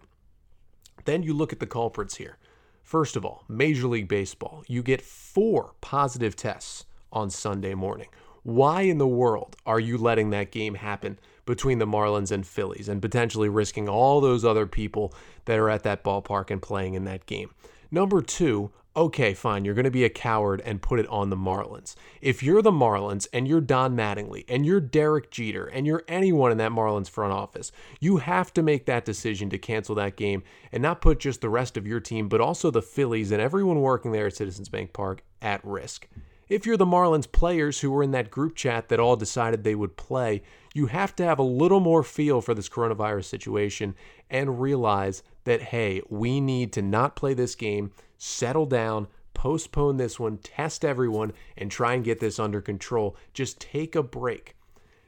then 1.06 1.24
you 1.24 1.34
look 1.34 1.53
at 1.53 1.60
the 1.60 1.67
culprits 1.67 2.15
here. 2.15 2.38
First 2.84 3.15
of 3.15 3.25
all, 3.25 3.44
Major 3.48 3.88
League 3.88 4.08
Baseball, 4.08 4.63
you 4.67 4.82
get 4.82 5.01
four 5.01 5.74
positive 5.82 6.36
tests 6.36 6.86
on 7.12 7.29
Sunday 7.29 7.75
morning. 7.75 8.08
Why 8.44 8.84
in 8.84 8.98
the 8.98 9.08
world 9.08 9.58
are 9.65 9.79
you 9.79 9.98
letting 9.98 10.29
that 10.29 10.51
game 10.51 10.75
happen 10.75 11.20
between 11.46 11.79
the 11.79 11.86
Marlins 11.86 12.32
and 12.32 12.48
Phillies 12.48 12.88
and 12.88 13.01
potentially 13.01 13.50
risking 13.50 13.89
all 13.89 14.22
those 14.22 14.46
other 14.46 14.65
people 14.65 15.13
that 15.46 15.60
are 15.60 15.70
at 15.70 15.84
that 15.84 16.03
ballpark 16.03 16.50
and 16.50 16.62
playing 16.62 16.94
in 16.94 17.03
that 17.03 17.25
game? 17.25 17.51
Number 17.91 18.22
two, 18.22 18.72
okay, 18.97 19.35
fine, 19.35 19.63
you're 19.63 19.75
going 19.75 19.85
to 19.85 19.91
be 19.91 20.03
a 20.03 20.09
coward 20.09 20.59
and 20.65 20.81
put 20.81 20.99
it 20.99 21.07
on 21.07 21.29
the 21.29 21.37
Marlins. 21.37 21.95
If 22.19 22.41
you're 22.41 22.63
the 22.63 22.71
Marlins 22.71 23.27
and 23.31 23.47
you're 23.47 23.61
Don 23.61 23.95
Mattingly 23.95 24.43
and 24.49 24.65
you're 24.65 24.81
Derek 24.81 25.29
Jeter 25.29 25.67
and 25.67 25.85
you're 25.85 26.03
anyone 26.07 26.51
in 26.51 26.57
that 26.57 26.71
Marlins 26.71 27.07
front 27.07 27.31
office, 27.31 27.71
you 27.99 28.17
have 28.17 28.51
to 28.55 28.63
make 28.63 28.87
that 28.87 29.05
decision 29.05 29.51
to 29.51 29.59
cancel 29.59 29.93
that 29.95 30.15
game 30.15 30.41
and 30.71 30.81
not 30.81 30.99
put 30.99 31.19
just 31.19 31.41
the 31.41 31.49
rest 31.49 31.77
of 31.77 31.85
your 31.85 31.99
team, 31.99 32.27
but 32.27 32.41
also 32.41 32.71
the 32.71 32.81
Phillies 32.81 33.31
and 33.31 33.39
everyone 33.39 33.81
working 33.81 34.11
there 34.11 34.25
at 34.27 34.35
Citizens 34.35 34.67
Bank 34.67 34.93
Park 34.93 35.23
at 35.43 35.63
risk. 35.63 36.07
If 36.49 36.65
you're 36.65 36.77
the 36.77 36.85
Marlins 36.85 37.29
players 37.29 37.81
who 37.81 37.91
were 37.91 38.03
in 38.03 38.11
that 38.11 38.31
group 38.31 38.55
chat 38.55 38.87
that 38.87 38.99
all 38.99 39.17
decided 39.17 39.63
they 39.63 39.75
would 39.75 39.97
play, 39.97 40.43
you 40.73 40.85
have 40.85 41.15
to 41.17 41.25
have 41.25 41.39
a 41.39 41.43
little 41.43 41.81
more 41.81 42.03
feel 42.03 42.39
for 42.39 42.53
this 42.53 42.69
coronavirus 42.69 43.25
situation 43.25 43.95
and 44.29 44.61
realize 44.61 45.23
that, 45.43 45.61
hey, 45.61 46.01
we 46.09 46.39
need 46.39 46.71
to 46.73 46.81
not 46.81 47.15
play 47.15 47.33
this 47.33 47.55
game 47.55 47.91
settle 48.17 48.65
down, 48.65 49.07
postpone 49.33 49.97
this 49.97 50.19
one, 50.19 50.37
test 50.37 50.85
everyone, 50.85 51.33
and 51.57 51.69
try 51.69 51.93
and 51.93 52.03
get 52.03 52.19
this 52.19 52.39
under 52.39 52.61
control. 52.61 53.15
Just 53.33 53.59
take 53.59 53.95
a 53.95 54.01
break. 54.01 54.55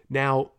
Now, 0.10 0.52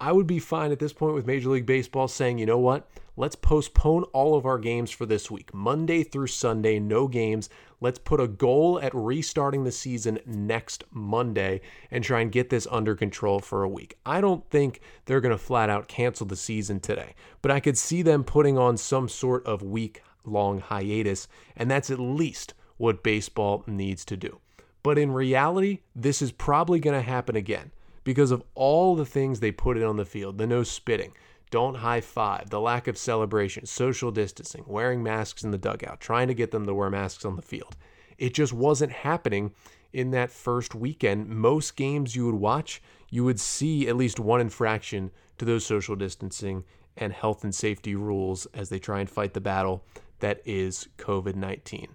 I 0.00 0.12
would 0.12 0.26
be 0.26 0.38
fine 0.38 0.72
at 0.72 0.78
this 0.78 0.92
point 0.92 1.14
with 1.14 1.26
Major 1.26 1.50
League 1.50 1.66
Baseball 1.66 2.08
saying, 2.08 2.38
you 2.38 2.46
know 2.46 2.58
what? 2.58 2.88
Let's 3.14 3.36
postpone 3.36 4.04
all 4.14 4.34
of 4.34 4.46
our 4.46 4.58
games 4.58 4.90
for 4.90 5.04
this 5.04 5.30
week. 5.30 5.52
Monday 5.52 6.02
through 6.02 6.28
Sunday, 6.28 6.78
no 6.78 7.08
games. 7.08 7.50
Let's 7.78 7.98
put 7.98 8.20
a 8.20 8.26
goal 8.26 8.80
at 8.80 8.94
restarting 8.94 9.64
the 9.64 9.72
season 9.72 10.18
next 10.24 10.84
Monday 10.90 11.60
and 11.90 12.02
try 12.02 12.20
and 12.20 12.32
get 12.32 12.48
this 12.48 12.66
under 12.70 12.94
control 12.94 13.38
for 13.38 13.64
a 13.64 13.68
week. 13.68 13.98
I 14.06 14.22
don't 14.22 14.48
think 14.48 14.80
they're 15.04 15.20
going 15.20 15.36
to 15.36 15.36
flat 15.36 15.68
out 15.68 15.88
cancel 15.88 16.24
the 16.24 16.36
season 16.36 16.80
today, 16.80 17.14
but 17.42 17.50
I 17.50 17.60
could 17.60 17.76
see 17.76 18.00
them 18.00 18.24
putting 18.24 18.56
on 18.56 18.78
some 18.78 19.10
sort 19.10 19.44
of 19.44 19.62
week 19.62 20.02
long 20.24 20.60
hiatus, 20.60 21.28
and 21.54 21.70
that's 21.70 21.90
at 21.90 22.00
least 22.00 22.54
what 22.78 23.02
baseball 23.02 23.62
needs 23.66 24.06
to 24.06 24.16
do. 24.16 24.40
But 24.82 24.96
in 24.96 25.12
reality, 25.12 25.80
this 25.94 26.22
is 26.22 26.32
probably 26.32 26.80
going 26.80 26.98
to 26.98 27.06
happen 27.06 27.36
again 27.36 27.72
because 28.04 28.30
of 28.30 28.42
all 28.54 28.96
the 28.96 29.04
things 29.04 29.40
they 29.40 29.52
put 29.52 29.76
in 29.76 29.84
on 29.84 29.96
the 29.96 30.04
field 30.06 30.38
the 30.38 30.46
no 30.46 30.62
spitting, 30.62 31.12
don't 31.52 31.76
high 31.76 32.00
five, 32.00 32.50
the 32.50 32.60
lack 32.60 32.88
of 32.88 32.98
celebration, 32.98 33.66
social 33.66 34.10
distancing, 34.10 34.64
wearing 34.66 35.02
masks 35.02 35.44
in 35.44 35.52
the 35.52 35.58
dugout, 35.58 36.00
trying 36.00 36.26
to 36.26 36.34
get 36.34 36.50
them 36.50 36.66
to 36.66 36.74
wear 36.74 36.90
masks 36.90 37.24
on 37.24 37.36
the 37.36 37.42
field. 37.42 37.76
It 38.18 38.34
just 38.34 38.52
wasn't 38.52 38.90
happening 38.90 39.52
in 39.92 40.10
that 40.12 40.30
first 40.30 40.74
weekend. 40.74 41.28
Most 41.28 41.76
games 41.76 42.16
you 42.16 42.24
would 42.26 42.34
watch, 42.34 42.82
you 43.10 43.22
would 43.24 43.38
see 43.38 43.86
at 43.86 43.96
least 43.96 44.18
one 44.18 44.40
infraction 44.40 45.10
to 45.36 45.44
those 45.44 45.66
social 45.66 45.94
distancing 45.94 46.64
and 46.96 47.12
health 47.12 47.44
and 47.44 47.54
safety 47.54 47.94
rules 47.94 48.46
as 48.54 48.70
they 48.70 48.78
try 48.78 49.00
and 49.00 49.10
fight 49.10 49.34
the 49.34 49.40
battle 49.40 49.84
that 50.20 50.40
is 50.46 50.88
COVID 50.96 51.34
19. 51.34 51.88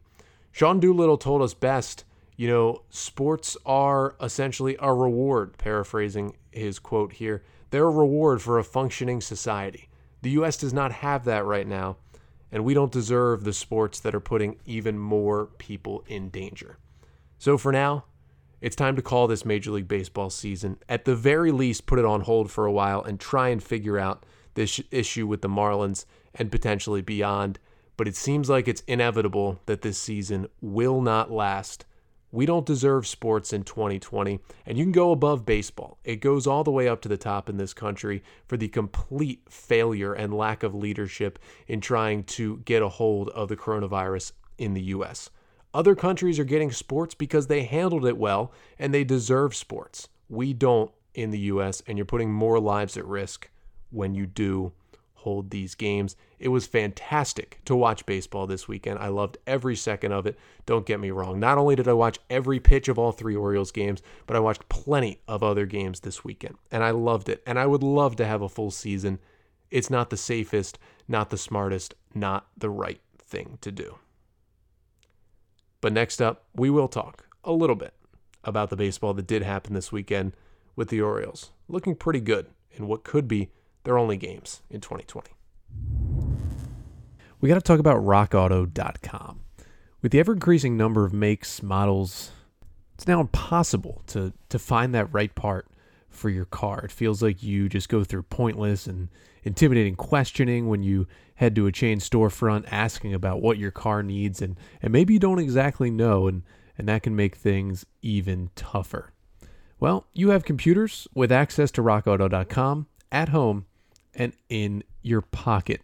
Sean 0.51 0.79
Doolittle 0.79 1.17
told 1.17 1.41
us 1.41 1.55
best, 1.55 2.03
you 2.35 2.47
know, 2.47 2.83
sports 2.89 3.57
are 3.65 4.15
essentially 4.21 4.77
a 4.79 4.93
reward, 4.93 5.57
paraphrasing 5.57 6.35
his 6.51 6.77
quote 6.77 7.13
here. 7.13 7.43
They're 7.69 7.85
a 7.85 7.89
reward 7.89 8.41
for 8.41 8.57
a 8.57 8.63
functioning 8.63 9.21
society. 9.21 9.89
The 10.21 10.31
U.S. 10.31 10.57
does 10.57 10.73
not 10.73 10.91
have 10.91 11.25
that 11.25 11.45
right 11.45 11.67
now, 11.67 11.97
and 12.51 12.63
we 12.63 12.73
don't 12.73 12.91
deserve 12.91 13.43
the 13.43 13.53
sports 13.53 13.99
that 13.99 14.15
are 14.15 14.19
putting 14.19 14.57
even 14.65 14.97
more 14.97 15.47
people 15.57 16.03
in 16.07 16.29
danger. 16.29 16.77
So 17.37 17.57
for 17.57 17.71
now, 17.71 18.05
it's 18.61 18.75
time 18.75 18.95
to 18.95 19.01
call 19.01 19.27
this 19.27 19.45
Major 19.45 19.71
League 19.71 19.87
Baseball 19.87 20.29
season. 20.29 20.77
At 20.89 21.05
the 21.05 21.15
very 21.15 21.51
least, 21.51 21.85
put 21.85 21.99
it 21.99 22.05
on 22.05 22.21
hold 22.21 22.49
for 22.49 22.65
a 22.65 22.71
while 22.71 23.03
and 23.03 23.19
try 23.19 23.49
and 23.49 23.61
figure 23.61 23.99
out 23.99 24.25
this 24.55 24.81
issue 24.89 25.27
with 25.27 25.41
the 25.41 25.49
Marlins 25.49 26.05
and 26.33 26.51
potentially 26.51 27.01
beyond 27.01 27.59
but 27.97 28.07
it 28.07 28.15
seems 28.15 28.47
like 28.47 28.67
it's 28.67 28.83
inevitable 28.87 29.59
that 29.65 29.81
this 29.81 29.97
season 29.97 30.47
will 30.61 31.01
not 31.01 31.31
last. 31.31 31.83
We 32.31 32.45
don't 32.45 32.65
deserve 32.65 33.07
sports 33.07 33.53
in 33.53 33.63
2020, 33.63 34.39
and 34.65 34.77
you 34.77 34.83
can 34.83 34.91
go 34.91 35.11
above 35.11 35.45
baseball. 35.45 35.97
It 36.03 36.17
goes 36.17 36.45
all 36.45 36.63
the 36.63 36.71
way 36.71 36.87
up 36.87 37.01
to 37.01 37.09
the 37.09 37.17
top 37.17 37.49
in 37.49 37.57
this 37.57 37.73
country 37.73 38.21
for 38.45 38.57
the 38.57 38.67
complete 38.67 39.43
failure 39.49 40.13
and 40.13 40.33
lack 40.33 40.61
of 40.61 40.75
leadership 40.75 41.39
in 41.67 41.79
trying 41.79 42.23
to 42.25 42.57
get 42.65 42.81
a 42.81 42.89
hold 42.89 43.29
of 43.29 43.47
the 43.47 43.55
coronavirus 43.55 44.33
in 44.57 44.73
the 44.73 44.83
U.S. 44.83 45.29
Other 45.73 45.95
countries 45.95 46.37
are 46.39 46.43
getting 46.43 46.71
sports 46.71 47.15
because 47.15 47.47
they 47.47 47.63
handled 47.63 48.05
it 48.05 48.17
well 48.17 48.51
and 48.77 48.93
they 48.93 49.03
deserve 49.03 49.55
sports. 49.55 50.09
We 50.27 50.53
don't 50.53 50.91
in 51.13 51.31
the 51.31 51.39
U.S., 51.39 51.81
and 51.87 51.97
you're 51.97 52.05
putting 52.05 52.31
more 52.31 52.59
lives 52.59 52.95
at 52.95 53.05
risk 53.05 53.49
when 53.89 54.13
you 54.13 54.25
do 54.27 54.73
hold 55.17 55.49
these 55.49 55.75
games. 55.75 56.15
It 56.39 56.49
was 56.49 56.67
fantastic 56.67 57.59
to 57.65 57.75
watch 57.75 58.05
baseball 58.05 58.45
this 58.45 58.67
weekend. 58.67 58.99
I 58.99 59.07
loved 59.07 59.37
every 59.47 59.75
second 59.75 60.11
of 60.11 60.25
it. 60.25 60.37
Don't 60.65 60.85
get 60.85 60.99
me 60.99 61.11
wrong. 61.11 61.39
Not 61.39 61.57
only 61.57 61.75
did 61.75 61.87
I 61.87 61.93
watch 61.93 62.19
every 62.29 62.59
pitch 62.59 62.87
of 62.87 62.99
all 62.99 63.11
three 63.11 63.35
Orioles 63.35 63.71
games, 63.71 64.01
but 64.27 64.35
I 64.35 64.39
watched 64.39 64.69
plenty 64.69 65.19
of 65.27 65.41
other 65.41 65.65
games 65.65 66.01
this 66.01 66.23
weekend. 66.23 66.55
And 66.71 66.83
I 66.83 66.91
loved 66.91 67.29
it. 67.29 67.41
And 67.47 67.57
I 67.57 67.65
would 67.65 67.83
love 67.83 68.15
to 68.17 68.25
have 68.25 68.41
a 68.41 68.49
full 68.49 68.71
season. 68.71 69.19
It's 69.71 69.89
not 69.89 70.11
the 70.11 70.17
safest, 70.17 70.77
not 71.07 71.29
the 71.29 71.37
smartest, 71.37 71.95
not 72.13 72.47
the 72.55 72.69
right 72.69 73.01
thing 73.17 73.57
to 73.61 73.71
do. 73.71 73.97
But 75.81 75.93
next 75.93 76.21
up, 76.21 76.45
we 76.55 76.69
will 76.69 76.87
talk 76.87 77.25
a 77.43 77.51
little 77.51 77.75
bit 77.75 77.93
about 78.43 78.69
the 78.69 78.77
baseball 78.77 79.13
that 79.15 79.27
did 79.27 79.41
happen 79.41 79.73
this 79.73 79.91
weekend 79.91 80.33
with 80.75 80.89
the 80.89 81.01
Orioles. 81.01 81.51
Looking 81.67 81.95
pretty 81.95 82.21
good 82.21 82.47
in 82.71 82.87
what 82.87 83.03
could 83.03 83.27
be 83.27 83.49
their 83.87 83.97
only 83.97 84.17
games 84.17 84.61
in 84.69 84.81
2020. 84.81 85.31
We 87.39 87.49
got 87.49 87.55
to 87.55 87.61
talk 87.61 87.79
about 87.79 88.03
rockauto.com. 88.03 89.39
With 90.01 90.11
the 90.11 90.19
ever 90.19 90.33
increasing 90.33 90.75
number 90.75 91.05
of 91.05 91.13
makes, 91.13 91.63
models, 91.63 92.31
it's 92.95 93.07
now 93.07 93.21
impossible 93.21 94.03
to, 94.07 94.33
to 94.49 94.59
find 94.59 94.93
that 94.93 95.13
right 95.13 95.33
part 95.33 95.67
for 96.09 96.29
your 96.29 96.45
car. 96.45 96.81
It 96.81 96.91
feels 96.91 97.21
like 97.21 97.41
you 97.41 97.69
just 97.69 97.89
go 97.89 98.03
through 98.03 98.23
pointless 98.23 98.87
and 98.87 99.09
intimidating 99.43 99.95
questioning 99.95 100.67
when 100.67 100.83
you 100.83 101.07
head 101.35 101.55
to 101.55 101.67
a 101.67 101.71
chain 101.71 101.99
storefront 101.99 102.65
asking 102.71 103.13
about 103.13 103.41
what 103.41 103.57
your 103.57 103.71
car 103.71 104.03
needs 104.03 104.41
and, 104.41 104.57
and 104.81 104.91
maybe 104.91 105.13
you 105.13 105.19
don't 105.19 105.39
exactly 105.39 105.91
know 105.91 106.27
and, 106.27 106.43
and 106.77 106.89
that 106.89 107.03
can 107.03 107.15
make 107.15 107.35
things 107.35 107.85
even 108.01 108.49
tougher. 108.55 109.13
Well, 109.79 110.07
you 110.13 110.31
have 110.31 110.43
computers 110.43 111.07
with 111.13 111.31
access 111.31 111.71
to 111.71 111.83
rockauto.com 111.83 112.87
at 113.11 113.29
home 113.29 113.67
and 114.17 114.33
in 114.49 114.83
your 115.01 115.21
pocket. 115.21 115.81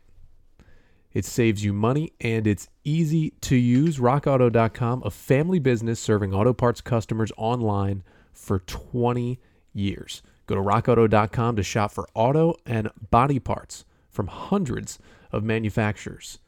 It 1.14 1.26
saves 1.26 1.64
you 1.64 1.72
money 1.72 2.12
and 2.20 2.48
it's 2.48 2.68
easy 2.84 3.32
to 3.42 3.56
use. 3.56 4.00
RockAuto.com, 4.00 5.04
a 5.06 5.12
family 5.12 5.60
business 5.60 6.00
serving 6.00 6.34
auto 6.34 6.54
parts 6.54 6.82
customers 6.82 7.32
online 7.38 8.04
for 8.34 8.60
20 8.60 9.40
years. 9.74 10.24
Go 10.48 10.56
to 10.56 10.62
rockauto.com 10.62 11.56
to 11.56 11.64
shop 11.64 11.92
for 11.92 12.08
auto 12.14 12.56
and 12.66 12.90
body 13.12 13.40
parts 13.40 13.86
from 14.10 14.28
hundreds 14.28 15.00
of 15.32 15.44
manufacturers. 15.44 16.40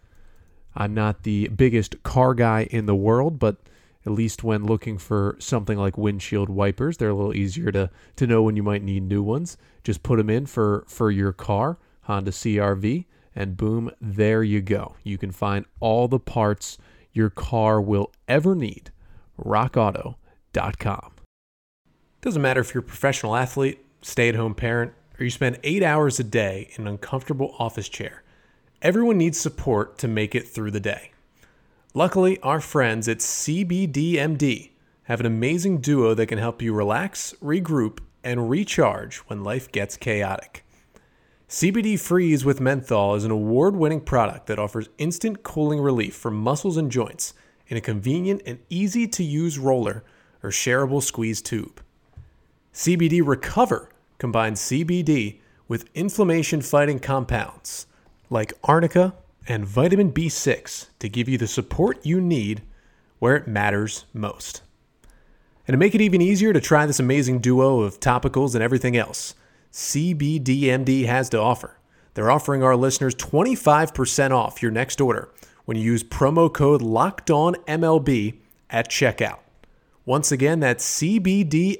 I'm 0.75 0.94
not 0.94 1.24
the 1.24 1.48
biggest 1.48 2.04
car 2.04 2.34
guy 2.34 2.68
in 2.70 2.86
the 2.86 2.96
world, 2.96 3.39
but 3.39 3.58
at 4.05 4.12
least 4.12 4.43
when 4.43 4.65
looking 4.65 4.97
for 4.97 5.35
something 5.39 5.77
like 5.77 5.97
windshield 5.97 6.50
wipers. 6.50 6.97
They're 6.97 7.09
a 7.09 7.15
little 7.15 7.35
easier 7.35 7.71
to, 7.71 7.89
to 8.17 8.27
know 8.27 8.43
when 8.43 8.55
you 8.55 8.63
might 8.63 8.83
need 8.83 9.03
new 9.03 9.24
ones. 9.24 9.57
Just 9.83 10.03
put 10.03 10.17
them 10.17 10.29
in 10.29 10.45
for, 10.45 10.85
for 10.88 11.09
your 11.12 11.33
car, 11.33 11.77
Honda 12.01 12.31
CRV, 12.31 13.05
and 13.35 13.57
boom, 13.57 13.91
there 14.00 14.43
you 14.43 14.62
go. 14.62 14.95
You 15.03 15.17
can 15.17 15.31
find 15.31 15.65
all 15.79 16.07
the 16.07 16.19
parts 16.19 16.77
your 17.12 17.29
car 17.29 17.81
will 17.81 18.12
ever 18.27 18.55
need. 18.55 18.91
RockAuto.com. 19.43 21.12
Doesn't 22.21 22.41
matter 22.41 22.62
if 22.62 22.74
you're 22.74 22.83
a 22.83 22.85
professional 22.85 23.35
athlete, 23.35 23.85
stay 24.01 24.29
at 24.29 24.35
home 24.35 24.55
parent, 24.55 24.93
or 25.19 25.24
you 25.24 25.29
spend 25.29 25.59
eight 25.63 25.83
hours 25.83 26.19
a 26.19 26.24
day 26.24 26.69
in 26.75 26.83
an 26.83 26.88
uncomfortable 26.88 27.55
office 27.59 27.89
chair. 27.89 28.24
Everyone 28.81 29.17
needs 29.17 29.39
support 29.39 29.97
to 30.00 30.07
make 30.07 30.35
it 30.35 30.47
through 30.47 30.71
the 30.71 30.79
day. 30.79 31.12
Luckily, 31.98 32.38
our 32.42 32.60
friends 32.60 33.08
at 33.08 33.20
CBDMD 33.20 34.72
have 35.04 35.22
an 35.22 35.25
amazing 35.25 35.78
duo 35.78 36.14
that 36.14 36.28
can 36.28 36.38
help 36.38 36.62
you 36.62 36.74
relax, 36.74 37.34
regroup, 37.42 38.00
and 38.22 38.50
recharge 38.50 39.20
when 39.28 39.46
life 39.46 39.72
gets 39.72 39.96
chaotic. 39.96 40.66
CBD 41.48 41.98
Freeze 41.98 42.44
with 42.44 42.60
Menthol 42.60 43.16
is 43.16 43.24
an 43.24 43.32
award 43.32 43.78
winning 43.78 44.02
product 44.02 44.48
that 44.48 44.60
offers 44.60 44.90
instant 44.98 45.42
cooling 45.42 45.80
relief 45.80 46.14
for 46.14 46.30
muscles 46.30 46.75
and 46.75 46.92
joints 46.92 47.34
in 47.70 47.78
a 47.78 47.82
convenient 47.82 48.42
and 48.46 48.60
easy 48.70 49.08
to 49.08 49.24
use 49.24 49.58
roller 49.58 50.04
or 50.44 50.50
shareable 50.50 51.02
squeeze 51.02 51.42
tube. 51.42 51.82
CBD 52.74 53.25
Recover 53.25 53.88
combines 54.18 54.60
CBD 54.60 55.40
with 55.70 55.88
inflammation 55.94 56.62
fighting 56.62 57.00
compounds 57.00 57.88
like 58.30 58.52
arnica 58.66 59.14
and 59.48 59.66
vitamin 59.66 60.12
B6 60.12 60.88
to 61.00 61.10
give 61.10 61.30
you 61.30 61.38
the 61.38 61.48
support 61.48 62.06
you 62.06 62.20
need 62.20 62.64
where 63.20 63.36
it 63.36 63.48
matters 63.48 64.06
most. 64.14 64.62
And 65.68 65.74
to 65.74 65.78
make 65.78 65.96
it 65.96 66.02
even 66.02 66.22
easier 66.22 66.54
to 66.54 66.62
try 66.62 66.86
this 66.86 67.00
amazing 67.00 67.40
duo 67.40 67.80
of 67.82 68.00
topicals 68.00 68.54
and 68.54 68.64
everything 68.64 68.96
else, 68.96 69.34
CBDMD 69.72 71.06
has 71.06 71.30
to 71.30 71.40
offer. 71.40 71.80
They're 72.14 72.32
offering 72.32 72.64
our 72.64 72.75
listeners 72.75 73.16
25% 73.16 74.32
off 74.32 74.62
your 74.62 74.72
next 74.72 75.02
order 75.02 75.30
when 75.66 75.78
you 75.78 75.84
use 75.84 76.04
promo 76.04 76.54
code 76.54 76.82
LOCKEDONMLB 76.82 78.38
at 78.70 78.90
checkout. 78.90 79.40
Once 80.06 80.32
again, 80.32 80.60
that's 80.60 81.02
cbdmd.com, 81.02 81.74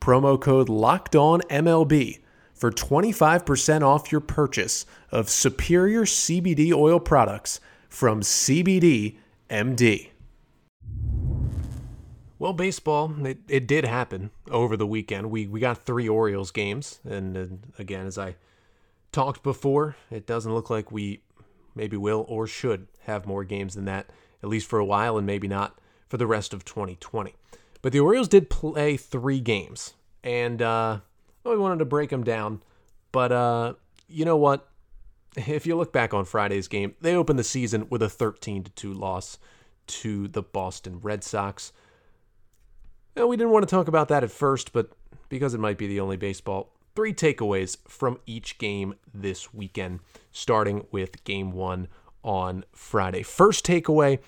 promo 0.00 0.40
code 0.40 0.68
LOCKEDONMLB 0.68 2.20
for 2.58 2.72
25% 2.72 3.82
off 3.82 4.10
your 4.10 4.20
purchase 4.20 4.84
of 5.10 5.30
superior 5.30 6.02
CBD 6.02 6.72
oil 6.72 6.98
products 6.98 7.60
from 7.88 8.20
CBD 8.20 9.16
MD. 9.48 10.08
Well, 12.38 12.52
baseball, 12.52 13.26
it, 13.26 13.38
it 13.48 13.66
did 13.66 13.84
happen 13.84 14.30
over 14.50 14.76
the 14.76 14.86
weekend. 14.86 15.30
We, 15.30 15.46
we 15.46 15.60
got 15.60 15.78
three 15.78 16.08
Orioles 16.08 16.50
games. 16.50 17.00
And, 17.08 17.36
and 17.36 17.72
again, 17.78 18.06
as 18.06 18.18
I 18.18 18.36
talked 19.10 19.42
before, 19.42 19.96
it 20.10 20.26
doesn't 20.26 20.52
look 20.52 20.70
like 20.70 20.92
we 20.92 21.22
maybe 21.74 21.96
will 21.96 22.24
or 22.28 22.46
should 22.46 22.86
have 23.02 23.26
more 23.26 23.44
games 23.44 23.74
than 23.74 23.86
that, 23.86 24.10
at 24.42 24.48
least 24.48 24.68
for 24.68 24.78
a 24.78 24.84
while, 24.84 25.16
and 25.16 25.26
maybe 25.26 25.48
not 25.48 25.78
for 26.08 26.16
the 26.16 26.26
rest 26.26 26.52
of 26.52 26.64
2020. 26.64 27.34
But 27.82 27.92
the 27.92 28.00
Orioles 28.00 28.28
did 28.28 28.50
play 28.50 28.96
three 28.96 29.40
games. 29.40 29.94
And 30.22 30.60
uh, 30.62 31.00
we 31.50 31.58
wanted 31.58 31.78
to 31.78 31.84
break 31.84 32.10
them 32.10 32.24
down. 32.24 32.62
But 33.12 33.32
uh, 33.32 33.74
you 34.08 34.24
know 34.24 34.36
what? 34.36 34.68
If 35.36 35.66
you 35.66 35.76
look 35.76 35.92
back 35.92 36.12
on 36.14 36.24
Friday's 36.24 36.66
game, 36.66 36.94
they 37.00 37.14
opened 37.14 37.38
the 37.38 37.44
season 37.44 37.86
with 37.90 38.02
a 38.02 38.08
13 38.08 38.64
to 38.64 38.70
2 38.70 38.92
loss 38.92 39.38
to 39.86 40.26
the 40.26 40.42
Boston 40.42 40.98
Red 41.00 41.22
Sox. 41.22 41.72
Now, 43.14 43.26
we 43.26 43.36
didn't 43.36 43.52
want 43.52 43.68
to 43.68 43.70
talk 43.70 43.88
about 43.88 44.08
that 44.08 44.24
at 44.24 44.32
first, 44.32 44.72
but 44.72 44.90
because 45.28 45.54
it 45.54 45.60
might 45.60 45.78
be 45.78 45.86
the 45.86 46.00
only 46.00 46.16
baseball, 46.16 46.72
three 46.96 47.12
takeaways 47.12 47.76
from 47.86 48.18
each 48.26 48.58
game 48.58 48.94
this 49.14 49.52
weekend, 49.54 50.00
starting 50.32 50.86
with 50.90 51.22
game 51.24 51.52
one 51.52 51.88
on 52.24 52.64
Friday. 52.72 53.22
First 53.22 53.64
takeaway 53.64 54.18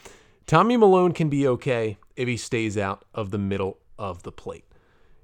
Tommy 0.46 0.76
Milone 0.76 1.12
can 1.12 1.28
be 1.28 1.46
okay 1.46 1.96
if 2.16 2.26
he 2.26 2.36
stays 2.36 2.76
out 2.76 3.04
of 3.14 3.30
the 3.30 3.38
middle 3.38 3.78
of 3.96 4.24
the 4.24 4.32
plate. 4.32 4.64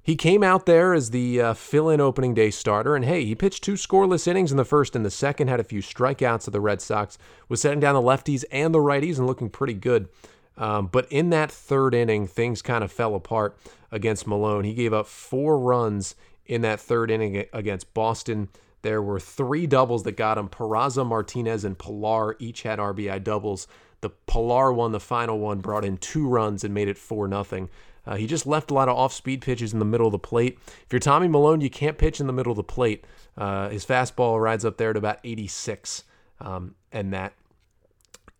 He 0.06 0.14
came 0.14 0.44
out 0.44 0.66
there 0.66 0.94
as 0.94 1.10
the 1.10 1.40
uh, 1.40 1.54
fill 1.54 1.90
in 1.90 2.00
opening 2.00 2.32
day 2.32 2.52
starter, 2.52 2.94
and 2.94 3.04
hey, 3.04 3.24
he 3.24 3.34
pitched 3.34 3.64
two 3.64 3.72
scoreless 3.72 4.28
innings 4.28 4.52
in 4.52 4.56
the 4.56 4.64
first 4.64 4.94
and 4.94 5.04
the 5.04 5.10
second, 5.10 5.48
had 5.48 5.58
a 5.58 5.64
few 5.64 5.82
strikeouts 5.82 6.46
of 6.46 6.52
the 6.52 6.60
Red 6.60 6.80
Sox, 6.80 7.18
was 7.48 7.60
setting 7.60 7.80
down 7.80 7.96
the 7.96 8.00
lefties 8.00 8.44
and 8.52 8.72
the 8.72 8.78
righties 8.78 9.18
and 9.18 9.26
looking 9.26 9.50
pretty 9.50 9.74
good. 9.74 10.08
Um, 10.56 10.86
but 10.86 11.10
in 11.10 11.30
that 11.30 11.50
third 11.50 11.92
inning, 11.92 12.28
things 12.28 12.62
kind 12.62 12.84
of 12.84 12.92
fell 12.92 13.16
apart 13.16 13.58
against 13.90 14.28
Milone. 14.28 14.62
He 14.62 14.74
gave 14.74 14.92
up 14.92 15.08
four 15.08 15.58
runs 15.58 16.14
in 16.46 16.60
that 16.60 16.78
third 16.78 17.10
inning 17.10 17.44
against 17.52 17.92
Boston. 17.92 18.48
There 18.82 19.02
were 19.02 19.18
three 19.18 19.66
doubles 19.66 20.04
that 20.04 20.16
got 20.16 20.38
him. 20.38 20.48
Peraza, 20.48 21.04
Martinez, 21.04 21.64
and 21.64 21.76
Pillar 21.76 22.36
each 22.38 22.62
had 22.62 22.78
RBI 22.78 23.24
doubles. 23.24 23.66
The 24.02 24.10
Pillar 24.10 24.72
one, 24.72 24.92
the 24.92 25.00
final 25.00 25.40
one, 25.40 25.58
brought 25.58 25.84
in 25.84 25.96
two 25.96 26.28
runs 26.28 26.62
and 26.62 26.72
made 26.72 26.86
it 26.86 26.96
4 26.96 27.28
0. 27.28 27.68
Uh, 28.06 28.16
he 28.16 28.26
just 28.26 28.46
left 28.46 28.70
a 28.70 28.74
lot 28.74 28.88
of 28.88 28.96
off 28.96 29.12
speed 29.12 29.40
pitches 29.40 29.72
in 29.72 29.78
the 29.78 29.84
middle 29.84 30.06
of 30.06 30.12
the 30.12 30.18
plate. 30.18 30.58
If 30.66 30.92
you're 30.92 31.00
Tommy 31.00 31.28
Milone, 31.28 31.60
you 31.60 31.70
can't 31.70 31.98
pitch 31.98 32.20
in 32.20 32.26
the 32.26 32.32
middle 32.32 32.52
of 32.52 32.56
the 32.56 32.62
plate. 32.62 33.04
Uh, 33.36 33.68
his 33.68 33.84
fastball 33.84 34.40
rides 34.40 34.64
up 34.64 34.76
there 34.76 34.92
to 34.92 34.98
about 34.98 35.18
86, 35.24 36.04
um, 36.40 36.74
and 36.92 37.12
that 37.12 37.32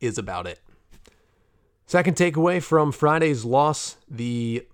is 0.00 0.18
about 0.18 0.46
it. 0.46 0.61
Second 1.87 2.16
takeaway 2.16 2.62
from 2.62 2.92
Friday's 2.92 3.44
loss, 3.44 3.96
the 4.09 4.66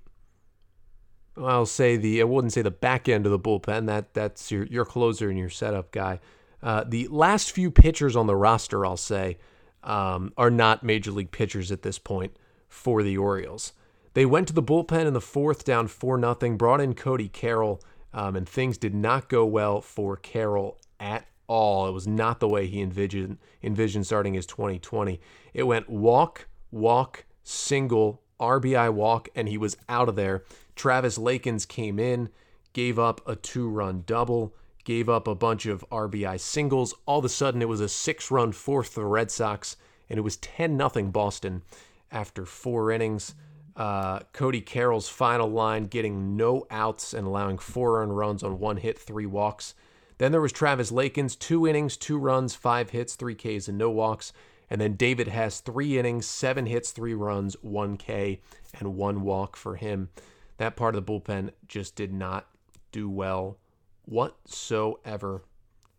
I'll 1.37 1.67
say 1.67 1.97
the 1.97 2.21
I 2.21 2.25
wouldn't 2.25 2.53
say 2.53 2.63
the 2.63 2.71
back 2.71 3.09
end 3.09 3.27
of 3.27 3.33
the 3.33 3.39
bullpen. 3.39 3.87
That 3.87 4.15
that's 4.15 4.51
your 4.51 4.65
your 4.67 4.85
closer 4.85 5.29
and 5.29 5.39
your 5.39 5.51
setup 5.51 5.91
guy. 5.91 6.21
Uh, 6.63 6.85
the 6.87 7.09
last 7.09 7.53
few 7.53 7.71
pitchers 7.71 8.15
on 8.17 8.27
the 8.27 8.37
roster, 8.37 8.87
I'll 8.87 8.97
say, 8.97 9.39
um, 9.83 10.33
are 10.37 10.51
not 10.51 10.85
major 10.85 11.11
league 11.11 11.33
pitchers 11.33 11.73
at 11.73 11.83
this 11.83 11.99
point 11.99 12.37
for 12.69 13.03
the 13.03 13.19
Orioles. 13.19 13.73
They 14.15 14.27
went 14.27 14.49
to 14.49 14.55
the 14.55 14.63
bullpen 14.63 15.07
in 15.07 15.15
the 15.15 15.21
fourth, 15.21 15.65
down 15.65 15.89
4 15.89 16.21
0, 16.21 16.57
brought 16.57 16.81
in 16.81 16.95
Cody 16.95 17.29
Carroll, 17.29 17.83
um, 18.13 18.37
and 18.37 18.49
things 18.49 18.77
did 18.77 18.95
not 18.95 19.29
go 19.29 19.45
well 19.47 19.81
for 19.81 20.17
Carroll 20.17 20.79
at 21.01 21.27
all. 21.47 21.89
It 21.89 21.93
was 21.93 22.07
not 22.07 22.41
the 22.41 22.49
way 22.49 22.67
he 22.67 22.83
envisioned, 22.83 23.39
envisioned 23.63 24.07
starting 24.07 24.35
his 24.35 24.47
2020. 24.47 25.21
It 25.55 25.63
went 25.63 25.89
walk, 25.89 26.47
walk, 26.71 27.25
single, 27.43 28.23
RBI 28.39 28.93
walk, 28.93 29.29
and 29.35 29.49
he 29.49 29.57
was 29.57 29.77
out 29.89 30.09
of 30.09 30.17
there. 30.17 30.45
Travis 30.77 31.17
Lakins 31.17 31.67
came 31.67 31.99
in, 31.99 32.29
gave 32.73 32.99
up 32.99 33.27
a 33.27 33.37
two 33.37 33.69
run 33.69 34.05
double, 34.07 34.55
gave 34.85 35.09
up 35.09 35.27
a 35.27 35.35
bunch 35.35 35.65
of 35.65 35.85
RBI 35.91 36.39
singles. 36.39 36.95
All 37.07 37.21
of 37.21 37.25
a 37.25 37.31
sudden, 37.31 37.63
it 37.63 37.69
was 37.69 37.81
a 37.81 37.89
six 37.89 38.31
run 38.31 38.53
fourth 38.53 38.89
for 38.89 39.01
the 39.01 39.07
Red 39.07 39.31
Sox, 39.31 39.77
and 40.11 40.19
it 40.19 40.23
was 40.23 40.37
10 40.39 40.77
0 40.77 41.05
Boston 41.07 41.63
after 42.11 42.45
four 42.45 42.91
innings. 42.91 43.35
Uh, 43.77 44.21
Cody 44.33 44.61
Carroll's 44.61 45.09
final 45.09 45.51
line 45.51 45.87
getting 45.87 46.37
no 46.37 46.67
outs 46.71 47.15
and 47.15 47.27
allowing 47.27 47.59
four 47.59 48.03
earned 48.03 48.17
runs 48.17 48.43
on 48.43 48.59
one 48.59 48.77
hit, 48.77 48.99
three 48.99 49.27
walks. 49.27 49.75
Then 50.19 50.31
there 50.31 50.41
was 50.41 50.53
Travis 50.53 50.93
Lakins, 50.93 51.39
two 51.39 51.67
innings, 51.67 51.97
two 51.97 52.19
runs, 52.19 52.55
five 52.55 52.91
hits, 52.91 53.17
three 53.17 53.35
Ks, 53.35 53.69
and 53.69 53.79
no 53.79 53.91
walks. 53.91 54.33
And 54.69 54.81
then 54.81 54.95
David 54.95 55.29
Hess 55.29 55.61
three 55.61 55.99
innings, 55.99 56.27
seven 56.27 56.67
hits, 56.67 56.93
three 56.93 57.15
runs, 57.15 57.57
one 57.63 57.97
K, 57.97 58.41
and 58.79 58.95
one 58.95 59.23
walk 59.23 59.57
for 59.57 59.77
him. 59.77 60.11
That 60.59 60.77
part 60.77 60.95
of 60.95 61.05
the 61.05 61.13
bullpen 61.13 61.51
just 61.67 61.97
did 61.97 62.13
not 62.13 62.47
do 62.91 63.09
well 63.09 63.59
whatsoever 64.05 65.45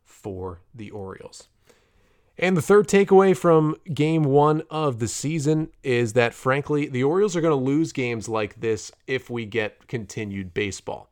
for 0.03 0.62
the 0.73 0.91
Orioles. 0.91 1.49
And 2.38 2.58
the 2.58 2.62
third 2.62 2.88
takeaway 2.88 3.38
from 3.38 3.76
game 3.93 4.24
one 4.24 4.63
of 4.69 5.00
the 5.00 5.08
season 5.08 5.69
is 5.84 6.13
that, 6.13 6.34
frankly, 6.34 6.88
the 6.88 7.04
Orioles 7.04 7.36
are 7.36 7.41
going 7.41 7.52
to 7.52 7.63
lose 7.63 7.91
games 7.91 8.28
like 8.28 8.60
this 8.60 8.91
if 9.06 9.30
we 9.30 9.46
get 9.46 9.88
continued 9.88 10.54
baseball. 10.54 11.10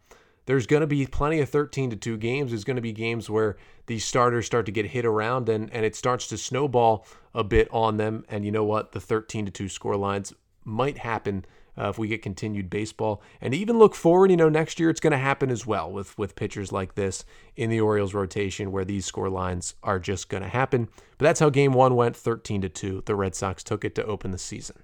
There's 0.48 0.66
going 0.66 0.82
to 0.82 0.88
be 0.88 1.06
plenty 1.06 1.40
of 1.40 1.50
13 1.50 1.92
to 1.92 1.96
2 1.96 2.18
games. 2.18 2.52
There's 2.52 2.64
going 2.64 2.76
to 2.76 2.82
be 2.82 2.92
games 2.92 3.30
where 3.30 3.58
these 3.86 4.04
starters 4.04 4.48
start 4.48 4.66
to 4.66 4.72
get 4.72 4.88
hit 4.88 5.06
around 5.06 5.48
and, 5.48 5.72
and 5.72 5.86
it 5.86 5.96
starts 5.96 6.28
to 6.28 6.38
snowball 6.38 7.06
a 7.36 7.44
bit 7.44 7.68
on 7.72 7.98
them. 7.98 8.26
And 8.28 8.44
you 8.44 8.52
know 8.52 8.64
what? 8.64 8.92
The 8.92 9.00
13 9.00 9.46
to 9.46 9.52
2 9.52 9.70
score 9.70 9.96
lines 9.96 10.34
might 10.66 10.98
happen 10.98 11.46
uh, 11.78 11.90
if 11.90 11.98
we 11.98 12.08
get 12.08 12.22
continued 12.22 12.70
baseball. 12.70 13.22
And 13.40 13.54
even 13.54 13.80
look 13.80 13.96
forward, 13.96 14.32
you 14.32 14.38
know, 14.38 14.50
next 14.50 14.80
year 14.80 14.90
it's 14.90 15.00
going 15.00 15.12
to 15.12 15.18
happen 15.18 15.50
as 15.50 15.66
well 15.66 15.92
with 15.92 16.18
with 16.18 16.36
pitchers 16.36 16.72
like 16.72 16.96
this 16.96 17.26
in 17.56 17.70
the 17.70 17.82
Orioles 17.82 18.14
rotation 18.14 18.72
where 18.72 18.86
these 18.86 19.06
score 19.06 19.30
lines 19.30 19.76
are 19.84 20.00
just 20.00 20.30
going 20.30 20.44
to 20.44 20.50
happen. 20.50 20.90
But 21.18 21.26
that's 21.26 21.40
how 21.40 21.50
game 21.50 21.74
1 21.74 21.96
went 21.96 22.16
13 22.16 22.62
to 22.62 22.70
2. 22.70 23.04
The 23.06 23.16
Red 23.16 23.36
Sox 23.36 23.64
took 23.64 23.86
it 23.86 23.96
to 23.96 24.06
open 24.06 24.32
the 24.32 24.38
season. 24.38 24.78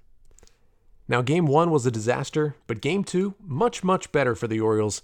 Now 1.07 1.21
game 1.21 1.45
1 1.45 1.71
was 1.71 1.85
a 1.85 1.91
disaster, 1.91 2.55
but 2.67 2.81
game 2.81 3.03
2 3.03 3.35
much 3.39 3.83
much 3.83 4.11
better 4.11 4.35
for 4.35 4.47
the 4.47 4.59
Orioles 4.59 5.01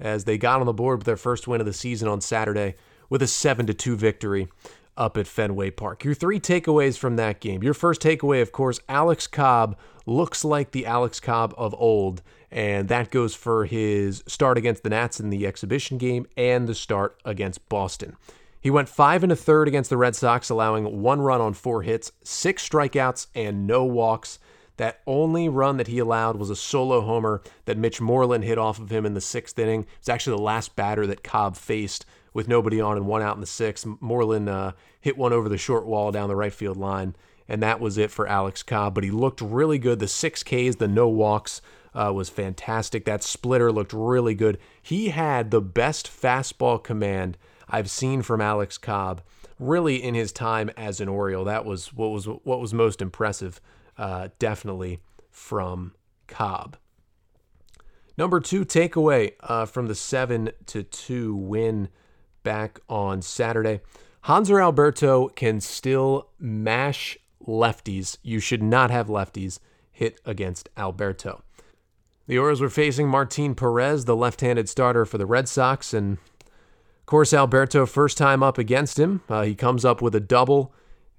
as 0.00 0.24
they 0.24 0.38
got 0.38 0.60
on 0.60 0.66
the 0.66 0.72
board 0.72 0.98
with 0.98 1.06
their 1.06 1.16
first 1.16 1.46
win 1.46 1.60
of 1.60 1.66
the 1.66 1.72
season 1.72 2.08
on 2.08 2.20
Saturday 2.20 2.74
with 3.08 3.22
a 3.22 3.26
7 3.26 3.66
to 3.66 3.74
2 3.74 3.96
victory 3.96 4.48
up 4.96 5.16
at 5.16 5.26
Fenway 5.26 5.70
Park. 5.70 6.04
Your 6.04 6.14
three 6.14 6.40
takeaways 6.40 6.98
from 6.98 7.16
that 7.16 7.40
game. 7.40 7.62
Your 7.62 7.74
first 7.74 8.00
takeaway, 8.00 8.42
of 8.42 8.52
course, 8.52 8.80
Alex 8.88 9.26
Cobb 9.26 9.76
looks 10.06 10.44
like 10.44 10.72
the 10.72 10.86
Alex 10.86 11.20
Cobb 11.20 11.54
of 11.56 11.74
old, 11.78 12.22
and 12.50 12.88
that 12.88 13.10
goes 13.10 13.34
for 13.34 13.64
his 13.64 14.22
start 14.26 14.58
against 14.58 14.82
the 14.82 14.90
Nats 14.90 15.20
in 15.20 15.30
the 15.30 15.46
exhibition 15.46 15.98
game 15.98 16.26
and 16.36 16.68
the 16.68 16.74
start 16.74 17.20
against 17.24 17.68
Boston. 17.68 18.16
He 18.60 18.70
went 18.70 18.88
five 18.88 19.22
and 19.22 19.32
a 19.32 19.36
third 19.36 19.66
against 19.66 19.90
the 19.90 19.96
Red 19.96 20.14
Sox, 20.14 20.48
allowing 20.48 21.02
one 21.02 21.20
run 21.20 21.40
on 21.40 21.52
four 21.52 21.82
hits, 21.82 22.12
six 22.22 22.68
strikeouts, 22.68 23.26
and 23.34 23.66
no 23.66 23.84
walks. 23.84 24.38
That 24.76 25.00
only 25.06 25.48
run 25.48 25.76
that 25.76 25.88
he 25.88 25.98
allowed 25.98 26.36
was 26.36 26.48
a 26.48 26.56
solo 26.56 27.02
homer 27.02 27.42
that 27.66 27.76
Mitch 27.76 28.00
Moreland 28.00 28.44
hit 28.44 28.58
off 28.58 28.78
of 28.78 28.90
him 28.90 29.04
in 29.04 29.14
the 29.14 29.20
sixth 29.20 29.58
inning. 29.58 29.82
It 29.82 29.88
was 30.00 30.08
actually 30.08 30.36
the 30.36 30.42
last 30.42 30.76
batter 30.76 31.06
that 31.08 31.22
Cobb 31.24 31.56
faced 31.56 32.06
with 32.32 32.48
nobody 32.48 32.80
on 32.80 32.96
and 32.96 33.06
one 33.06 33.22
out 33.22 33.34
in 33.34 33.40
the 33.40 33.46
sixth. 33.46 33.86
Moreland 34.00 34.48
uh, 34.48 34.72
hit 35.00 35.16
one 35.16 35.32
over 35.32 35.48
the 35.48 35.58
short 35.58 35.86
wall 35.86 36.10
down 36.12 36.28
the 36.28 36.36
right 36.36 36.52
field 36.52 36.76
line, 36.76 37.14
and 37.48 37.62
that 37.62 37.80
was 37.80 37.98
it 37.98 38.10
for 38.10 38.26
Alex 38.26 38.62
Cobb. 38.62 38.94
But 38.94 39.04
he 39.04 39.10
looked 39.10 39.40
really 39.40 39.78
good. 39.78 39.98
The 39.98 40.08
six 40.08 40.42
Ks, 40.42 40.76
the 40.76 40.88
no 40.88 41.08
walks, 41.08 41.60
uh, 41.94 42.12
was 42.14 42.30
fantastic. 42.30 43.04
That 43.04 43.22
splitter 43.22 43.70
looked 43.70 43.92
really 43.92 44.34
good. 44.34 44.58
He 44.80 45.10
had 45.10 45.50
the 45.50 45.60
best 45.60 46.08
fastball 46.08 46.82
command 46.82 47.36
I've 47.68 47.90
seen 47.90 48.22
from 48.22 48.40
Alex 48.40 48.78
Cobb 48.78 49.22
really 49.58 50.02
in 50.02 50.14
his 50.14 50.32
time 50.32 50.70
as 50.76 51.00
an 51.00 51.08
Oriole. 51.08 51.44
That 51.44 51.64
was 51.64 51.92
what 51.92 52.08
was 52.08 52.26
what 52.26 52.60
was 52.60 52.74
most 52.74 53.00
impressive, 53.00 53.60
uh, 53.96 54.28
definitely 54.38 55.00
from 55.30 55.94
Cobb. 56.26 56.76
Number 58.18 58.40
two 58.40 58.64
takeaway 58.64 59.32
uh, 59.40 59.66
from 59.66 59.86
the 59.86 59.94
seven 59.94 60.50
to 60.66 60.82
two 60.82 61.34
win 61.34 61.88
back 62.42 62.80
on 62.88 63.22
Saturday. 63.22 63.80
Hanser 64.24 64.62
Alberto 64.62 65.28
can 65.28 65.60
still 65.60 66.28
mash 66.38 67.18
lefties. 67.46 68.18
You 68.22 68.40
should 68.40 68.62
not 68.62 68.90
have 68.90 69.08
lefties 69.08 69.58
hit 69.90 70.20
against 70.24 70.68
Alberto. 70.76 71.42
The 72.26 72.38
Orioles 72.38 72.60
were 72.60 72.70
facing 72.70 73.08
Martin 73.08 73.54
Perez, 73.54 74.04
the 74.04 74.16
left 74.16 74.40
handed 74.40 74.68
starter 74.68 75.04
for 75.04 75.18
the 75.18 75.26
Red 75.26 75.48
Sox, 75.48 75.92
and 75.92 76.18
of 77.02 77.06
course, 77.06 77.34
Alberto, 77.34 77.84
first 77.84 78.16
time 78.16 78.42
up 78.42 78.58
against 78.58 78.98
him, 78.98 79.22
uh, 79.28 79.42
he 79.42 79.56
comes 79.56 79.84
up 79.84 80.00
with 80.00 80.14
a 80.14 80.20
double 80.20 80.72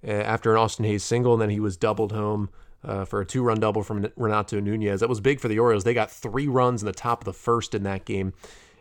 uh, 0.05 0.12
after 0.12 0.51
an 0.51 0.57
Austin 0.57 0.86
Hays 0.86 1.03
single, 1.03 1.33
and 1.33 1.41
then 1.41 1.49
he 1.49 1.59
was 1.59 1.75
doubled 1.75 2.13
home 2.13 2.49
uh, 2.83 3.05
for 3.05 3.21
a 3.21 3.25
two 3.25 3.43
run 3.43 3.59
double 3.59 3.83
from 3.83 4.07
Renato 4.15 4.59
Nunez. 4.59 5.01
That 5.01 5.09
was 5.09 5.19
big 5.19 5.39
for 5.39 5.49
the 5.49 5.59
Orioles. 5.59 5.83
They 5.83 5.93
got 5.93 6.09
three 6.09 6.47
runs 6.47 6.81
in 6.81 6.86
the 6.86 6.93
top 6.93 7.21
of 7.21 7.25
the 7.25 7.33
first 7.33 7.75
in 7.75 7.83
that 7.83 8.05
game 8.05 8.33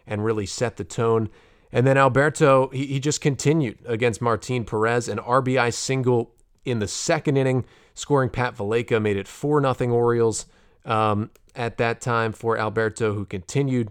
and 0.06 0.24
really 0.24 0.46
set 0.46 0.76
the 0.76 0.84
tone. 0.84 1.28
And 1.72 1.86
then 1.86 1.96
Alberto, 1.96 2.68
he, 2.68 2.86
he 2.86 3.00
just 3.00 3.20
continued 3.20 3.78
against 3.86 4.20
Martin 4.20 4.64
Perez, 4.64 5.08
an 5.08 5.18
RBI 5.18 5.72
single 5.72 6.34
in 6.64 6.78
the 6.78 6.88
second 6.88 7.36
inning, 7.36 7.64
scoring 7.94 8.28
Pat 8.30 8.56
Valaika, 8.56 9.00
made 9.00 9.16
it 9.16 9.26
4 9.26 9.60
0 9.74 9.90
Orioles 9.90 10.46
um, 10.84 11.30
at 11.56 11.78
that 11.78 12.00
time 12.00 12.32
for 12.32 12.58
Alberto, 12.58 13.14
who 13.14 13.24
continued 13.24 13.90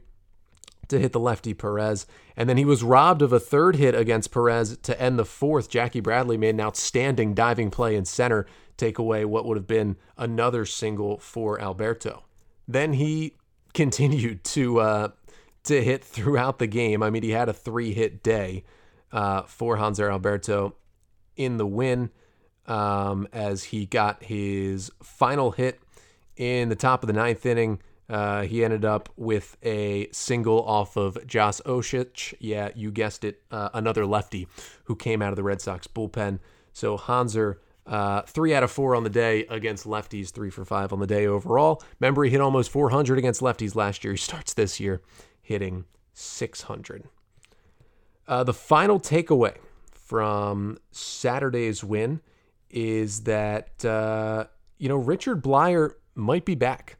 to 0.87 0.99
hit 0.99 1.11
the 1.11 1.19
lefty 1.19 1.53
Perez. 1.53 2.05
And 2.37 2.47
then 2.47 2.57
he 2.57 2.65
was 2.65 2.83
robbed 2.83 3.21
of 3.21 3.33
a 3.33 3.39
third 3.39 3.77
hit 3.77 3.95
against 3.95 4.31
Perez 4.31 4.77
to 4.77 5.01
end 5.01 5.17
the 5.17 5.25
fourth. 5.25 5.69
Jackie 5.69 5.99
Bradley 5.99 6.37
made 6.37 6.55
an 6.55 6.61
outstanding 6.61 7.33
diving 7.33 7.71
play 7.71 7.95
in 7.95 8.05
center, 8.05 8.45
take 8.77 8.97
away 8.97 9.25
what 9.25 9.45
would 9.45 9.57
have 9.57 9.67
been 9.67 9.95
another 10.17 10.65
single 10.65 11.17
for 11.17 11.59
Alberto. 11.59 12.23
Then 12.67 12.93
he 12.93 13.35
continued 13.73 14.43
to 14.43 14.79
uh, 14.79 15.09
to 15.63 15.83
hit 15.83 16.03
throughout 16.03 16.59
the 16.59 16.67
game. 16.67 17.03
I 17.03 17.09
mean, 17.09 17.23
he 17.23 17.31
had 17.31 17.49
a 17.49 17.53
three 17.53 17.93
hit 17.93 18.23
day 18.23 18.63
uh, 19.11 19.43
for 19.43 19.77
Hanser 19.77 20.09
Alberto 20.11 20.75
in 21.35 21.57
the 21.57 21.67
win 21.67 22.11
um, 22.67 23.27
as 23.33 23.65
he 23.65 23.85
got 23.85 24.23
his 24.23 24.91
final 25.01 25.51
hit 25.51 25.79
in 26.37 26.69
the 26.69 26.75
top 26.75 27.03
of 27.03 27.07
the 27.07 27.13
ninth 27.13 27.45
inning 27.45 27.79
uh, 28.11 28.41
he 28.41 28.63
ended 28.63 28.83
up 28.83 29.07
with 29.15 29.55
a 29.63 30.09
single 30.11 30.61
off 30.65 30.97
of 30.97 31.25
Josh 31.25 31.61
Osich. 31.61 32.33
Yeah, 32.39 32.69
you 32.75 32.91
guessed 32.91 33.23
it, 33.23 33.41
uh, 33.51 33.69
another 33.73 34.05
lefty 34.05 34.49
who 34.83 34.97
came 34.97 35.21
out 35.21 35.29
of 35.29 35.37
the 35.37 35.43
Red 35.43 35.61
Sox 35.61 35.87
bullpen. 35.87 36.39
So 36.73 36.97
Hanser, 36.97 37.59
uh, 37.87 38.23
three 38.23 38.53
out 38.53 38.63
of 38.63 38.71
four 38.71 38.95
on 38.95 39.05
the 39.05 39.09
day 39.09 39.45
against 39.45 39.85
lefties, 39.85 40.29
three 40.29 40.49
for 40.49 40.65
five 40.65 40.91
on 40.91 40.99
the 40.99 41.07
day 41.07 41.25
overall. 41.25 41.81
Remember, 42.01 42.25
he 42.25 42.31
hit 42.31 42.41
almost 42.41 42.69
400 42.69 43.17
against 43.17 43.39
lefties 43.39 43.75
last 43.75 44.03
year. 44.03 44.11
He 44.11 44.17
starts 44.17 44.53
this 44.53 44.77
year 44.77 45.01
hitting 45.51 45.85
600. 46.13 47.03
Uh, 48.27 48.43
the 48.43 48.53
final 48.53 48.99
takeaway 48.99 49.55
from 49.91 50.77
Saturday's 50.91 51.83
win 51.83 52.21
is 52.69 53.23
that, 53.23 53.83
uh, 53.83 54.45
you 54.77 54.87
know, 54.87 54.95
Richard 54.95 55.43
Bleier 55.43 55.91
might 56.15 56.45
be 56.45 56.55
back. 56.55 56.97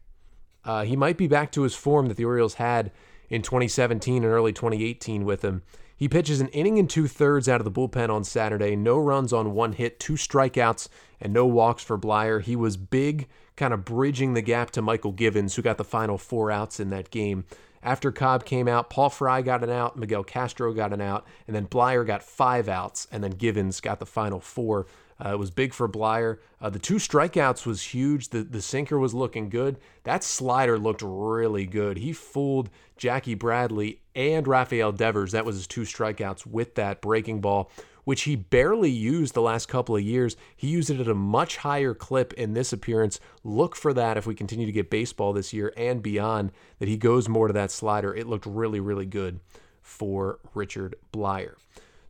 Uh, 0.66 0.84
he 0.84 0.96
might 0.96 1.18
be 1.18 1.28
back 1.28 1.52
to 1.54 1.62
his 1.62 1.74
form 1.74 2.08
that 2.08 2.18
the 2.18 2.26
Orioles 2.26 2.56
had 2.56 2.92
in 3.30 3.42
2017 3.42 4.24
and 4.24 4.26
early 4.26 4.52
2018 4.52 5.24
with 5.24 5.42
him. 5.44 5.64
He 5.96 6.10
pitches 6.10 6.42
an 6.42 6.48
inning 6.50 6.80
and 6.80 6.90
two 6.90 7.08
thirds 7.08 7.48
out 7.48 7.62
of 7.62 7.66
the 7.66 7.72
bullpen 7.72 8.10
on 8.10 8.24
Saturday. 8.24 8.76
No 8.76 8.98
runs 8.98 9.32
on 9.32 9.54
one 9.54 9.74
hit, 9.74 10.00
two 10.00 10.14
strikeouts, 10.14 10.90
and 11.22 11.32
no 11.32 11.46
walks 11.46 11.84
for 11.84 11.98
Bleier. 11.98 12.42
He 12.42 12.56
was 12.56 12.76
big, 12.76 13.28
kind 13.56 13.74
of 13.74 13.86
bridging 13.86 14.34
the 14.34 14.42
gap 14.42 14.72
to 14.72 14.82
Mychal 14.82 15.16
Givens, 15.16 15.56
who 15.56 15.62
got 15.62 15.78
the 15.78 15.84
final 15.84 16.18
four 16.18 16.52
outs 16.52 16.80
in 16.80 16.90
that 16.90 17.12
game. 17.12 17.46
After 17.84 18.12
Cobb 18.12 18.46
came 18.46 18.68
out, 18.68 18.90
Paul 18.90 19.10
Fry 19.10 19.42
got 19.42 19.64
an 19.64 19.70
out, 19.70 19.98
Miguel 19.98 20.24
Castro 20.24 20.74
got 20.74 20.94
an 20.94 21.02
out, 21.02 21.26
and 21.48 21.56
then 21.56 21.68
Bleier 21.68 22.06
got 22.06 22.24
five 22.24 22.70
outs, 22.70 23.08
and 23.12 23.24
then 23.24 23.32
Givens 23.32 23.82
got 23.82 24.00
the 24.00 24.06
final 24.06 24.40
four. 24.40 24.86
Uh, 25.24 25.34
it 25.34 25.40
was 25.40 25.52
big 25.52 25.74
for 25.74 25.88
Bleier. 25.88 26.40
Uh, 26.60 26.70
the 26.70 26.80
two 26.80 26.96
strikeouts 26.96 27.66
was 27.66 27.84
huge. 27.84 28.30
The 28.30 28.44
the 28.44 28.62
sinker 28.62 28.98
was 28.98 29.14
looking 29.14 29.50
good. 29.50 29.78
That 30.04 30.24
slider 30.24 30.80
looked 30.80 31.04
really 31.04 31.66
good. 31.66 31.98
He 31.98 32.12
fooled 32.12 32.70
Jackie 32.98 33.36
Bradley 33.36 34.00
and 34.16 34.48
Rafael 34.48 34.92
Devers. 34.92 35.32
That 35.32 35.46
was 35.46 35.56
his 35.58 35.68
two 35.68 35.82
strikeouts 35.82 36.48
with 36.48 36.76
that 36.76 37.02
breaking 37.02 37.42
ball, 37.42 37.70
which 38.04 38.24
he 38.24 38.36
barely 38.36 38.90
used 38.90 39.34
the 39.34 39.42
last 39.42 39.68
couple 39.68 39.96
of 39.96 40.02
years. 40.02 40.36
He 40.56 40.68
used 40.68 40.90
it 40.90 41.00
at 41.00 41.08
a 41.08 41.16
much 41.16 41.58
higher 41.58 41.94
clip 41.94 42.34
in 42.34 42.54
this 42.54 42.74
appearance. 42.74 43.20
Look 43.44 43.76
for 43.76 43.94
that 43.94 44.18
if 44.18 44.26
we 44.26 44.36
continue 44.36 44.66
to 44.66 44.72
get 44.72 44.90
baseball 44.90 45.34
this 45.34 45.54
year 45.54 45.74
and 45.78 46.02
beyond. 46.02 46.52
That 46.80 46.90
he 46.90 46.98
goes 46.98 47.30
more 47.30 47.48
to 47.48 47.54
that 47.54 47.72
slider. 47.72 48.14
It 48.14 48.28
looked 48.28 48.46
really 48.46 48.80
really 48.80 49.06
good 49.06 49.40
for 49.82 50.40
Richard 50.54 50.96
Bleier. 51.12 51.56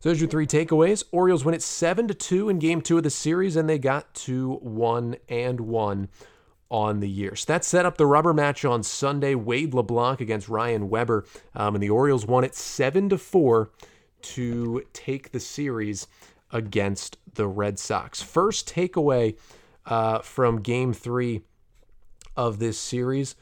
So 0.02 0.08
there's 0.08 0.20
your 0.20 0.30
three 0.30 0.48
takeaways. 0.48 1.04
Orioles 1.12 1.44
win 1.44 1.54
it 1.54 1.62
seven 1.62 2.08
to 2.08 2.14
two 2.14 2.48
in 2.48 2.58
Game 2.58 2.80
Two 2.80 2.96
of 2.96 3.04
the 3.04 3.10
series, 3.10 3.54
and 3.54 3.68
they 3.68 3.78
got 3.78 4.12
to 4.14 4.54
one 4.54 5.16
and 5.28 5.60
one 5.60 6.08
on 6.72 6.98
the 6.98 7.08
year. 7.08 7.36
So 7.36 7.52
that 7.52 7.64
set 7.64 7.86
up 7.86 7.98
the 7.98 8.06
rubber 8.06 8.34
match 8.34 8.64
on 8.64 8.82
Sunday. 8.82 9.34
Wade 9.34 9.74
LeBlanc 9.74 10.20
against 10.20 10.48
Ryan 10.48 10.88
Weber, 10.88 11.24
um, 11.54 11.76
and 11.76 11.82
the 11.82 11.90
Orioles 11.90 12.26
won 12.26 12.42
it 12.42 12.56
seven 12.56 13.08
to 13.10 13.18
four 13.18 13.70
to 14.22 14.82
take 14.92 15.32
the 15.32 15.40
series 15.40 16.06
against 16.50 17.18
the 17.34 17.46
Red 17.46 17.78
Sox. 17.78 18.22
First 18.22 18.68
takeaway 18.68 19.36
uh, 19.86 20.20
from 20.20 20.60
Game 20.60 20.92
Three 20.92 21.42
of 22.36 22.58
this 22.58 22.78
series: 22.78 23.36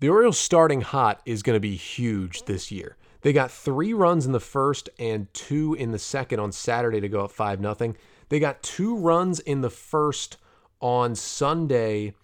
the 0.00 0.08
Orioles 0.08 0.38
starting 0.38 0.80
hot 0.80 1.20
is 1.24 1.42
going 1.42 1.56
to 1.56 1.60
be 1.60 1.76
huge 1.76 2.44
this 2.44 2.70
year. 2.70 2.96
They 3.22 3.32
got 3.32 3.50
three 3.50 3.92
runs 3.92 4.26
in 4.26 4.32
the 4.32 4.40
first 4.40 4.88
and 4.98 5.32
two 5.34 5.74
in 5.74 5.92
the 5.92 5.98
second 5.98 6.40
on 6.40 6.52
Saturday 6.52 7.00
to 7.00 7.08
go 7.08 7.24
up 7.24 7.30
5 7.30 7.60
0. 7.60 7.94
They 8.28 8.40
got 8.40 8.62
two 8.62 8.96
runs 8.96 9.40
in 9.40 9.60
the 9.60 9.70
first 9.70 10.38
on 10.80 11.14
Sunday 11.14 12.14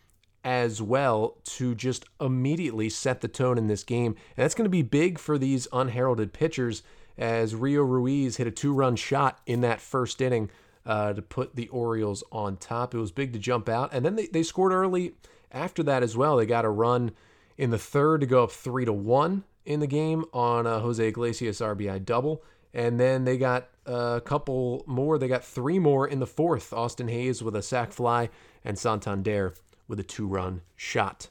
as 0.42 0.80
well 0.80 1.36
to 1.42 1.74
just 1.74 2.04
immediately 2.20 2.88
set 2.88 3.20
the 3.20 3.28
tone 3.28 3.58
in 3.58 3.66
this 3.66 3.82
game. 3.82 4.12
And 4.36 4.44
that's 4.44 4.54
going 4.54 4.64
to 4.64 4.70
be 4.70 4.82
big 4.82 5.18
for 5.18 5.36
these 5.36 5.66
unheralded 5.72 6.32
pitchers 6.32 6.82
as 7.18 7.54
Rio 7.54 7.82
Ruiz 7.82 8.36
hit 8.36 8.46
a 8.46 8.50
two 8.50 8.72
run 8.72 8.96
shot 8.96 9.40
in 9.46 9.60
that 9.62 9.80
first 9.80 10.20
inning 10.20 10.50
uh, 10.84 11.12
to 11.12 11.22
put 11.22 11.56
the 11.56 11.68
Orioles 11.68 12.22
on 12.30 12.56
top. 12.56 12.94
It 12.94 12.98
was 12.98 13.10
big 13.10 13.32
to 13.32 13.38
jump 13.38 13.68
out. 13.68 13.92
And 13.92 14.04
then 14.04 14.16
they, 14.16 14.26
they 14.26 14.42
scored 14.42 14.72
early 14.72 15.14
after 15.50 15.82
that 15.82 16.02
as 16.02 16.16
well. 16.16 16.36
They 16.36 16.46
got 16.46 16.64
a 16.64 16.70
run 16.70 17.12
in 17.58 17.70
the 17.70 17.78
third 17.78 18.20
to 18.20 18.26
go 18.26 18.44
up 18.44 18.52
three 18.52 18.84
to 18.84 18.92
one 18.92 19.44
in 19.64 19.80
the 19.80 19.86
game 19.86 20.24
on 20.32 20.66
a 20.66 20.78
Jose 20.80 21.06
Iglesias 21.06 21.60
RBI 21.60 22.04
double. 22.04 22.42
And 22.72 23.00
then 23.00 23.24
they 23.24 23.38
got 23.38 23.68
a 23.86 24.20
couple 24.24 24.84
more. 24.86 25.18
They 25.18 25.28
got 25.28 25.44
three 25.44 25.78
more 25.78 26.06
in 26.06 26.20
the 26.20 26.26
fourth. 26.26 26.72
Austin 26.72 27.08
Hays 27.08 27.42
with 27.42 27.56
a 27.56 27.62
sac 27.62 27.92
fly 27.92 28.28
and 28.64 28.78
Santander 28.78 29.54
with 29.88 29.98
a 29.98 30.04
two 30.04 30.26
run 30.26 30.62
shot. 30.76 31.28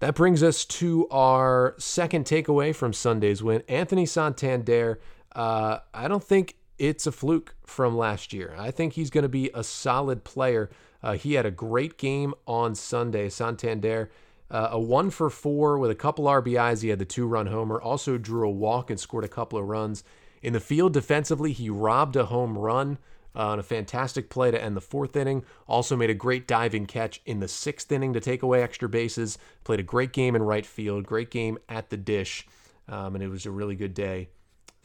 That 0.00 0.14
brings 0.14 0.42
us 0.42 0.64
to 0.64 1.08
our 1.10 1.74
second 1.78 2.24
takeaway 2.24 2.74
from 2.74 2.92
Sunday's 2.92 3.42
win. 3.42 3.64
Anthony 3.68 4.06
Santander, 4.06 5.00
uh, 5.38 5.78
I 5.94 6.08
don't 6.08 6.24
think 6.24 6.56
it's 6.78 7.06
a 7.06 7.12
fluke 7.12 7.54
from 7.64 7.96
last 7.96 8.32
year. 8.32 8.56
I 8.58 8.72
think 8.72 8.94
he's 8.94 9.08
going 9.08 9.22
to 9.22 9.28
be 9.28 9.50
a 9.54 9.62
solid 9.62 10.24
player. 10.24 10.68
Uh, 11.00 11.12
he 11.12 11.34
had 11.34 11.46
a 11.46 11.50
great 11.52 11.96
game 11.96 12.34
on 12.46 12.74
Sunday. 12.74 13.28
Santander 13.28 14.10
uh, 14.50 14.70
a 14.72 14.80
one 14.80 15.10
for 15.10 15.30
four 15.30 15.78
with 15.78 15.92
a 15.92 15.94
couple 15.94 16.24
RBIs. 16.24 16.82
He 16.82 16.88
had 16.88 16.98
the 16.98 17.04
two 17.04 17.26
run 17.26 17.46
homer, 17.46 17.80
also 17.80 18.18
drew 18.18 18.48
a 18.48 18.50
walk 18.50 18.90
and 18.90 18.98
scored 18.98 19.24
a 19.24 19.28
couple 19.28 19.58
of 19.58 19.66
runs. 19.66 20.02
In 20.42 20.54
the 20.54 20.60
field 20.60 20.92
defensively, 20.92 21.52
he 21.52 21.70
robbed 21.70 22.16
a 22.16 22.26
home 22.26 22.58
run 22.58 22.98
uh, 23.36 23.48
on 23.48 23.58
a 23.60 23.62
fantastic 23.62 24.30
play 24.30 24.50
to 24.50 24.60
end 24.60 24.76
the 24.76 24.80
fourth 24.80 25.14
inning. 25.14 25.44
Also 25.68 25.96
made 25.96 26.10
a 26.10 26.14
great 26.14 26.48
diving 26.48 26.86
catch 26.86 27.20
in 27.26 27.38
the 27.38 27.48
sixth 27.48 27.92
inning 27.92 28.12
to 28.12 28.20
take 28.20 28.42
away 28.42 28.62
extra 28.62 28.88
bases. 28.88 29.38
Played 29.62 29.80
a 29.80 29.84
great 29.84 30.12
game 30.12 30.34
in 30.34 30.42
right 30.42 30.66
field, 30.66 31.06
great 31.06 31.30
game 31.30 31.58
at 31.68 31.90
the 31.90 31.96
dish, 31.96 32.46
um, 32.88 33.14
and 33.14 33.22
it 33.22 33.28
was 33.28 33.46
a 33.46 33.50
really 33.52 33.76
good 33.76 33.94
day 33.94 34.30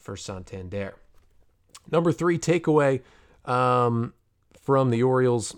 for 0.04 0.16
Santander. 0.16 0.94
Number 1.90 2.12
three 2.12 2.38
takeaway 2.38 3.02
um, 3.44 4.14
from 4.62 4.90
the 4.90 5.02
Orioles 5.02 5.56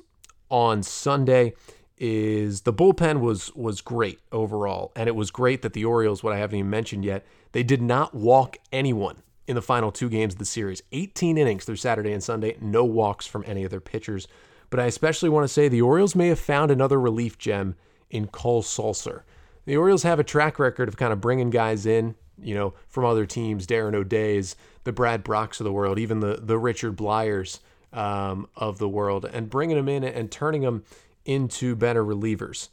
on 0.51 0.83
Sunday 0.83 1.55
is 1.99 2.63
the 2.63 2.73
bullpen 2.73 3.21
was 3.21 3.55
was 3.55 3.81
great 3.81 4.21
overall, 4.31 4.93
and 4.95 5.09
it 5.09 5.17
was 5.17 5.31
great 5.31 5.63
that 5.63 5.73
the 5.73 5.85
Orioles, 5.85 6.23
what 6.23 6.33
I 6.33 6.39
haven't 6.39 6.59
even 6.59 6.71
mentioned 6.71 7.05
yet, 7.05 7.25
they 7.53 7.63
did 7.63 7.83
not 7.83 8.15
walk 8.15 8.59
anyone 8.73 9.23
in 9.47 9.55
the 9.55 9.63
final 9.63 9.93
two 9.93 10.09
games 10.09 10.35
of 10.35 10.39
the 10.39 10.45
series. 10.45 10.83
18 10.93 11.39
innings 11.39 11.65
through 11.65 11.77
Saturday 11.77 12.13
and 12.13 12.23
Sunday, 12.23 12.57
no 12.61 12.85
walks 12.85 13.27
from 13.27 13.45
any 13.47 13.65
of 13.65 13.71
their 13.71 13.81
pitchers. 13.81 14.27
But 14.71 14.81
I 14.81 14.87
especially 14.87 15.29
want 15.29 15.45
to 15.45 15.49
say 15.49 15.69
the 15.69 15.83
Orioles 15.83 16.17
may 16.17 16.29
have 16.29 16.41
found 16.41 16.71
another 16.71 17.01
relief 17.01 17.39
gem 17.39 17.77
in 18.11 18.27
Cole 18.27 18.63
Sulser. 18.63 19.23
The 19.65 19.77
Orioles 19.77 20.03
have 20.03 20.19
a 20.19 20.25
track 20.25 20.59
record 20.59 20.89
of 20.89 20.97
kind 20.97 21.13
of 21.13 21.21
bringing 21.21 21.51
guys 21.51 21.87
in, 21.87 22.17
you 22.41 22.55
know, 22.55 22.75
from 22.89 23.05
other 23.05 23.27
teams, 23.27 23.67
Darren 23.67 23.95
O'Days, 23.95 24.57
the 24.85 24.93
Brad 24.93 25.25
Brachs 25.25 25.61
of 25.61 25.65
the 25.65 25.73
world, 25.73 25.99
even 25.99 26.21
the 26.21 26.39
the 26.43 26.59
Richard 26.59 26.97
Bleiers 26.97 27.61
um, 27.93 28.49
of 28.57 28.79
the 28.79 28.89
world, 28.89 29.25
and 29.25 29.51
bringing 29.51 29.77
them 29.77 29.89
in 29.89 30.05
and 30.05 30.31
turning 30.31 30.63
them 30.63 30.85
into 31.25 31.75
better 31.75 32.05
relievers. 32.05 32.69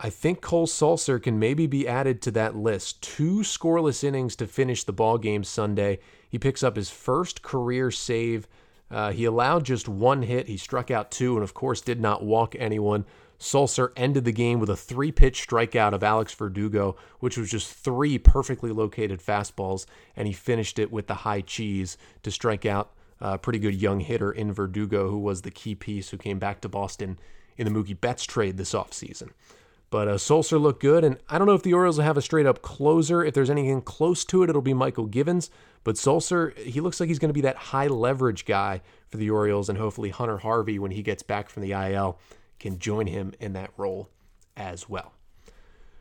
I 0.00 0.10
think 0.10 0.40
Cole 0.40 0.68
Sulser 0.68 1.20
can 1.20 1.40
maybe 1.40 1.66
be 1.66 1.88
added 1.88 2.22
to 2.22 2.30
that 2.32 2.54
list. 2.54 3.02
Two 3.02 3.40
scoreless 3.40 4.04
innings 4.04 4.36
to 4.36 4.46
finish 4.46 4.84
the 4.84 4.92
ball 4.92 5.18
game 5.18 5.42
Sunday. 5.42 5.98
He 6.28 6.38
picks 6.38 6.62
up 6.62 6.76
his 6.76 6.88
first 6.88 7.42
career 7.42 7.90
save. 7.90 8.46
Uh, 8.90 9.10
he 9.10 9.24
allowed 9.24 9.64
just 9.64 9.88
one 9.88 10.22
hit. 10.22 10.46
He 10.46 10.56
struck 10.56 10.90
out 10.90 11.10
two, 11.10 11.34
and 11.34 11.42
of 11.42 11.52
course 11.52 11.80
did 11.80 12.00
not 12.00 12.22
walk 12.22 12.54
anyone. 12.58 13.06
Sulser 13.38 13.92
ended 13.96 14.24
the 14.24 14.32
game 14.32 14.58
with 14.58 14.70
a 14.70 14.76
three 14.76 15.12
pitch 15.12 15.46
strikeout 15.46 15.92
of 15.92 16.02
Alex 16.02 16.34
Verdugo, 16.34 16.96
which 17.20 17.38
was 17.38 17.50
just 17.50 17.72
three 17.72 18.18
perfectly 18.18 18.72
located 18.72 19.20
fastballs, 19.20 19.86
and 20.16 20.26
he 20.26 20.32
finished 20.32 20.78
it 20.78 20.90
with 20.90 21.06
the 21.06 21.14
high 21.14 21.40
cheese 21.40 21.96
to 22.22 22.30
strike 22.30 22.66
out 22.66 22.92
a 23.20 23.38
pretty 23.38 23.58
good 23.58 23.74
young 23.74 24.00
hitter 24.00 24.32
in 24.32 24.52
Verdugo, 24.52 25.10
who 25.10 25.18
was 25.18 25.42
the 25.42 25.50
key 25.50 25.74
piece 25.74 26.10
who 26.10 26.16
came 26.16 26.38
back 26.38 26.60
to 26.60 26.68
Boston 26.68 27.18
in 27.56 27.64
the 27.64 27.70
Mookie 27.70 28.00
Betts 28.00 28.24
trade 28.24 28.56
this 28.56 28.72
offseason. 28.72 29.30
But 29.90 30.08
uh, 30.08 30.58
looked 30.58 30.82
good, 30.82 31.02
and 31.02 31.16
I 31.28 31.38
don't 31.38 31.46
know 31.46 31.54
if 31.54 31.62
the 31.62 31.72
Orioles 31.72 31.96
will 31.96 32.04
have 32.04 32.18
a 32.18 32.22
straight 32.22 32.44
up 32.44 32.60
closer. 32.60 33.24
If 33.24 33.32
there's 33.32 33.48
anything 33.48 33.80
close 33.80 34.24
to 34.26 34.42
it, 34.42 34.50
it'll 34.50 34.60
be 34.60 34.74
Mychal 34.74 35.10
Givens. 35.10 35.50
But 35.82 35.94
Sulser, 35.94 36.56
he 36.58 36.80
looks 36.80 37.00
like 37.00 37.08
he's 37.08 37.18
going 37.18 37.30
to 37.30 37.34
be 37.34 37.40
that 37.42 37.56
high 37.56 37.86
leverage 37.86 38.44
guy 38.44 38.82
for 39.08 39.16
the 39.16 39.30
Orioles, 39.30 39.70
and 39.70 39.78
hopefully 39.78 40.10
Hunter 40.10 40.38
Harvey, 40.38 40.78
when 40.78 40.90
he 40.90 41.02
gets 41.02 41.22
back 41.22 41.48
from 41.48 41.62
the 41.62 41.72
IL, 41.72 42.18
can 42.58 42.78
join 42.78 43.06
him 43.06 43.32
in 43.40 43.52
that 43.54 43.70
role 43.76 44.10
as 44.56 44.88
well. 44.88 45.12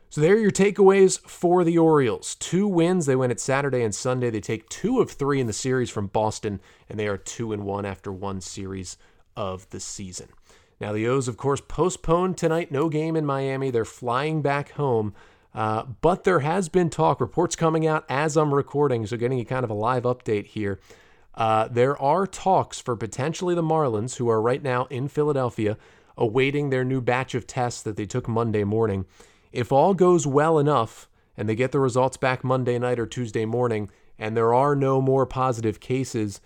So 0.10 0.22
there 0.22 0.36
are 0.36 0.40
your 0.40 0.52
takeaways 0.52 1.20
for 1.20 1.64
the 1.64 1.78
Orioles. 1.78 2.36
Two 2.36 2.68
wins. 2.68 3.06
They 3.06 3.16
win 3.16 3.30
at 3.30 3.42
Saturday 3.42 3.84
and 3.84 3.94
Sunday. 3.94 4.30
They 4.30 4.40
take 4.40 4.70
two 4.70 5.02
of 5.02 5.12
three 5.12 5.42
in 5.42 5.48
the 5.48 5.54
series 5.54 5.90
from 5.90 6.08
Boston, 6.08 6.62
and 6.90 6.98
they 6.98 7.08
are 7.08 7.18
two 7.18 7.52
and 7.52 7.66
one 7.66 7.86
after 7.86 8.12
one 8.12 8.40
series 8.40 8.98
of 9.36 9.70
the 9.70 9.82
season. 9.82 10.30
Now, 10.80 10.94
the 10.94 11.08
O's, 11.08 11.28
of 11.28 11.38
course, 11.38 11.60
postponed 11.60 12.38
tonight. 12.38 12.72
No 12.72 12.88
game 12.88 13.16
in 13.16 13.26
Miami. 13.26 13.70
They're 13.70 13.84
flying 13.84 14.42
back 14.42 14.72
home. 14.72 15.14
Uh, 15.54 15.84
but 16.02 16.24
there 16.24 16.40
has 16.40 16.70
been 16.70 16.90
talk, 16.90 17.20
reports 17.20 17.56
coming 17.56 17.88
out 17.88 18.06
as 18.08 18.38
I'm 18.38 18.54
recording, 18.54 19.08
so 19.08 19.18
getting 19.18 19.40
a 19.40 19.46
kind 19.46 19.64
of 19.64 19.72
a 19.72 19.74
live 19.76 20.04
update 20.04 20.46
here. 20.46 20.80
Uh, 21.34 21.68
there 21.68 22.00
are 22.02 22.28
talks 22.28 22.80
for 22.80 22.96
potentially 22.96 23.56
the 23.56 23.64
Marlins, 23.64 24.18
who 24.18 24.30
are 24.30 24.42
right 24.42 24.62
now 24.62 24.86
in 24.86 25.08
Philadelphia, 25.08 25.78
awaiting 26.18 26.70
their 26.70 26.84
new 26.84 27.02
batch 27.02 27.36
of 27.36 27.48
tests 27.48 27.82
that 27.84 27.96
they 27.96 28.06
took 28.06 28.28
Monday 28.28 28.64
morning. 28.64 29.06
If 29.52 29.72
all 29.72 29.94
goes 29.94 30.28
well 30.28 30.60
enough 30.60 31.10
and 31.36 31.48
they 31.48 31.56
get 31.56 31.72
the 31.72 31.80
results 31.80 32.18
back 32.18 32.44
Monday 32.44 32.80
night 32.80 33.00
or 33.00 33.06
Tuesday 33.06 33.46
morning, 33.46 33.90
and 34.20 34.36
there 34.36 34.54
are 34.54 34.76
no 34.76 35.02
more 35.02 35.26
positive 35.26 35.80
cases, 35.80 36.42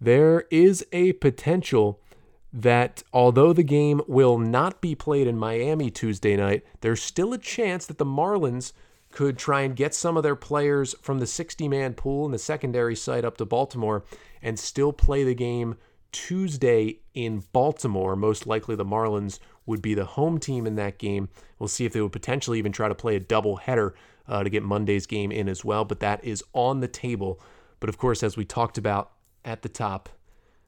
there 0.00 0.44
is 0.50 0.86
a 0.92 1.12
potential 1.14 2.00
that 2.52 3.02
although 3.12 3.52
the 3.52 3.62
game 3.62 4.00
will 4.06 4.38
not 4.38 4.80
be 4.80 4.94
played 4.94 5.26
in 5.26 5.36
Miami 5.36 5.90
Tuesday 5.90 6.36
night, 6.36 6.64
there's 6.80 7.02
still 7.02 7.32
a 7.32 7.38
chance 7.38 7.86
that 7.86 7.98
the 7.98 8.04
Marlins 8.04 8.72
could 9.10 9.38
try 9.38 9.62
and 9.62 9.76
get 9.76 9.94
some 9.94 10.16
of 10.16 10.22
their 10.22 10.36
players 10.36 10.94
from 11.00 11.18
the 11.18 11.26
60 11.26 11.68
man 11.68 11.94
pool 11.94 12.26
in 12.26 12.32
the 12.32 12.38
secondary 12.38 12.94
site 12.96 13.24
up 13.24 13.36
to 13.36 13.44
Baltimore 13.44 14.04
and 14.42 14.58
still 14.58 14.92
play 14.92 15.24
the 15.24 15.34
game 15.34 15.76
Tuesday 16.12 17.00
in 17.14 17.44
Baltimore. 17.52 18.16
Most 18.16 18.46
likely 18.46 18.76
the 18.76 18.84
Marlins 18.84 19.38
would 19.66 19.82
be 19.82 19.94
the 19.94 20.04
home 20.04 20.38
team 20.38 20.66
in 20.66 20.76
that 20.76 20.98
game. 20.98 21.28
We'll 21.58 21.68
see 21.68 21.84
if 21.84 21.92
they 21.92 22.00
would 22.00 22.12
potentially 22.12 22.58
even 22.58 22.72
try 22.72 22.88
to 22.88 22.94
play 22.94 23.16
a 23.16 23.20
double 23.20 23.56
header 23.56 23.94
uh, 24.28 24.42
to 24.42 24.50
get 24.50 24.62
Monday's 24.62 25.06
game 25.06 25.30
in 25.32 25.48
as 25.48 25.64
well, 25.64 25.84
but 25.84 26.00
that 26.00 26.24
is 26.24 26.42
on 26.52 26.80
the 26.80 26.88
table. 26.88 27.40
But 27.80 27.88
of 27.88 27.98
course, 27.98 28.22
as 28.22 28.36
we 28.36 28.44
talked 28.44 28.78
about 28.78 29.12
at 29.44 29.62
the 29.62 29.68
top, 29.68 30.08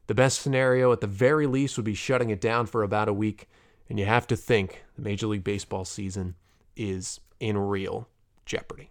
the 0.07 0.15
best 0.15 0.41
scenario, 0.41 0.93
at 0.93 1.01
the 1.01 1.07
very 1.07 1.47
least, 1.47 1.77
would 1.77 1.85
be 1.85 1.95
shutting 1.95 2.31
it 2.31 2.41
down 2.41 2.67
for 2.67 2.83
about 2.83 3.09
a 3.09 3.13
week. 3.13 3.49
And 3.89 3.99
you 3.99 4.05
have 4.05 4.27
to 4.29 4.37
think 4.37 4.85
the 4.97 5.03
Major 5.03 5.27
League 5.27 5.45
Baseball 5.45 5.85
season 5.85 6.35
is 6.77 7.21
in 7.41 7.57
real 7.57 8.09
jeopardy. 8.45 8.91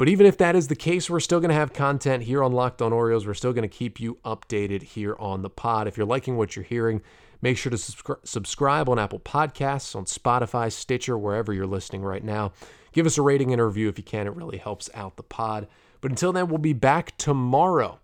But 0.00 0.08
even 0.08 0.24
if 0.24 0.38
that 0.38 0.56
is 0.56 0.68
the 0.68 0.76
case, 0.76 1.10
we're 1.10 1.20
still 1.20 1.40
going 1.40 1.50
to 1.50 1.54
have 1.54 1.74
content 1.74 2.22
here 2.22 2.42
on 2.42 2.54
Locked 2.54 2.80
On 2.80 2.90
Orioles. 2.90 3.26
We're 3.26 3.34
still 3.34 3.52
going 3.52 3.68
to 3.68 3.76
keep 3.76 4.00
you 4.00 4.16
updated 4.24 4.82
here 4.82 5.14
on 5.18 5.42
the 5.42 5.50
pod. 5.50 5.86
If 5.86 5.98
you're 5.98 6.06
liking 6.06 6.38
what 6.38 6.56
you're 6.56 6.64
hearing, 6.64 7.02
make 7.42 7.58
sure 7.58 7.68
to 7.68 7.76
subscri- 7.76 8.26
subscribe 8.26 8.88
on 8.88 8.98
Apple 8.98 9.18
Podcasts, 9.18 9.94
on 9.94 10.06
Spotify, 10.06 10.72
Stitcher, 10.72 11.18
wherever 11.18 11.52
you're 11.52 11.66
listening 11.66 12.00
right 12.00 12.24
now. 12.24 12.52
Give 12.92 13.04
us 13.04 13.18
a 13.18 13.22
rating 13.22 13.52
and 13.52 13.60
a 13.60 13.64
review 13.66 13.90
if 13.90 13.98
you 13.98 14.02
can. 14.02 14.26
It 14.26 14.34
really 14.34 14.56
helps 14.56 14.88
out 14.94 15.18
the 15.18 15.22
pod. 15.22 15.68
But 16.00 16.12
until 16.12 16.32
then, 16.32 16.48
we'll 16.48 16.56
be 16.56 16.72
back 16.72 17.14
tomorrow 17.18 18.00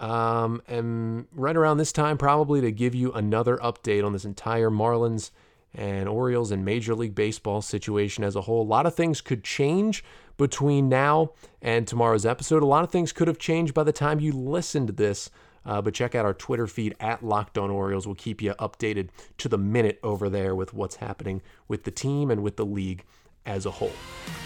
um, 0.00 0.60
and 0.68 1.28
right 1.32 1.56
around 1.56 1.78
this 1.78 1.92
time, 1.92 2.18
probably 2.18 2.60
to 2.60 2.70
give 2.70 2.94
you 2.94 3.10
another 3.12 3.56
update 3.56 4.04
on 4.04 4.12
this 4.12 4.26
entire 4.26 4.68
Marlins 4.68 5.30
and 5.74 6.10
Orioles 6.10 6.50
and 6.50 6.62
Major 6.62 6.94
League 6.94 7.14
Baseball 7.14 7.62
situation 7.62 8.22
as 8.22 8.36
a 8.36 8.42
whole. 8.42 8.60
A 8.60 8.68
lot 8.68 8.84
of 8.84 8.94
things 8.94 9.22
could 9.22 9.44
change 9.44 10.04
between 10.38 10.88
now 10.88 11.32
and 11.60 11.86
tomorrow's 11.86 12.24
episode. 12.24 12.62
A 12.62 12.66
lot 12.66 12.84
of 12.84 12.90
things 12.90 13.12
could 13.12 13.28
have 13.28 13.38
changed 13.38 13.74
by 13.74 13.82
the 13.82 13.92
time 13.92 14.20
you 14.20 14.32
listen 14.32 14.86
to 14.86 14.92
this. 14.92 15.28
Uh, 15.66 15.82
but 15.82 15.92
check 15.92 16.14
out 16.14 16.24
our 16.24 16.32
Twitter 16.32 16.66
feed 16.66 16.94
at 16.98 17.22
Locked 17.22 17.58
On 17.58 17.70
Orioles. 17.70 18.06
We'll 18.06 18.14
keep 18.14 18.40
you 18.40 18.54
updated 18.54 19.10
to 19.36 19.50
the 19.50 19.58
minute 19.58 20.00
over 20.02 20.30
there 20.30 20.54
with 20.54 20.72
what's 20.72 20.96
happening 20.96 21.42
with 21.66 21.84
the 21.84 21.90
team 21.90 22.30
and 22.30 22.42
with 22.42 22.56
the 22.56 22.64
league 22.64 23.04
as 23.44 23.66
a 23.66 23.70
whole. 23.70 23.92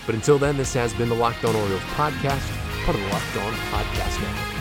But 0.04 0.16
until 0.16 0.38
then, 0.38 0.56
this 0.56 0.74
has 0.74 0.92
been 0.94 1.08
the 1.08 1.14
Locked 1.14 1.44
On 1.44 1.54
Orioles 1.54 1.80
podcast, 1.94 2.48
part 2.84 2.96
of 2.96 3.02
the 3.02 3.08
Locked 3.10 3.36
On 3.36 3.52
Podcast 3.52 4.20
Network. 4.20 4.51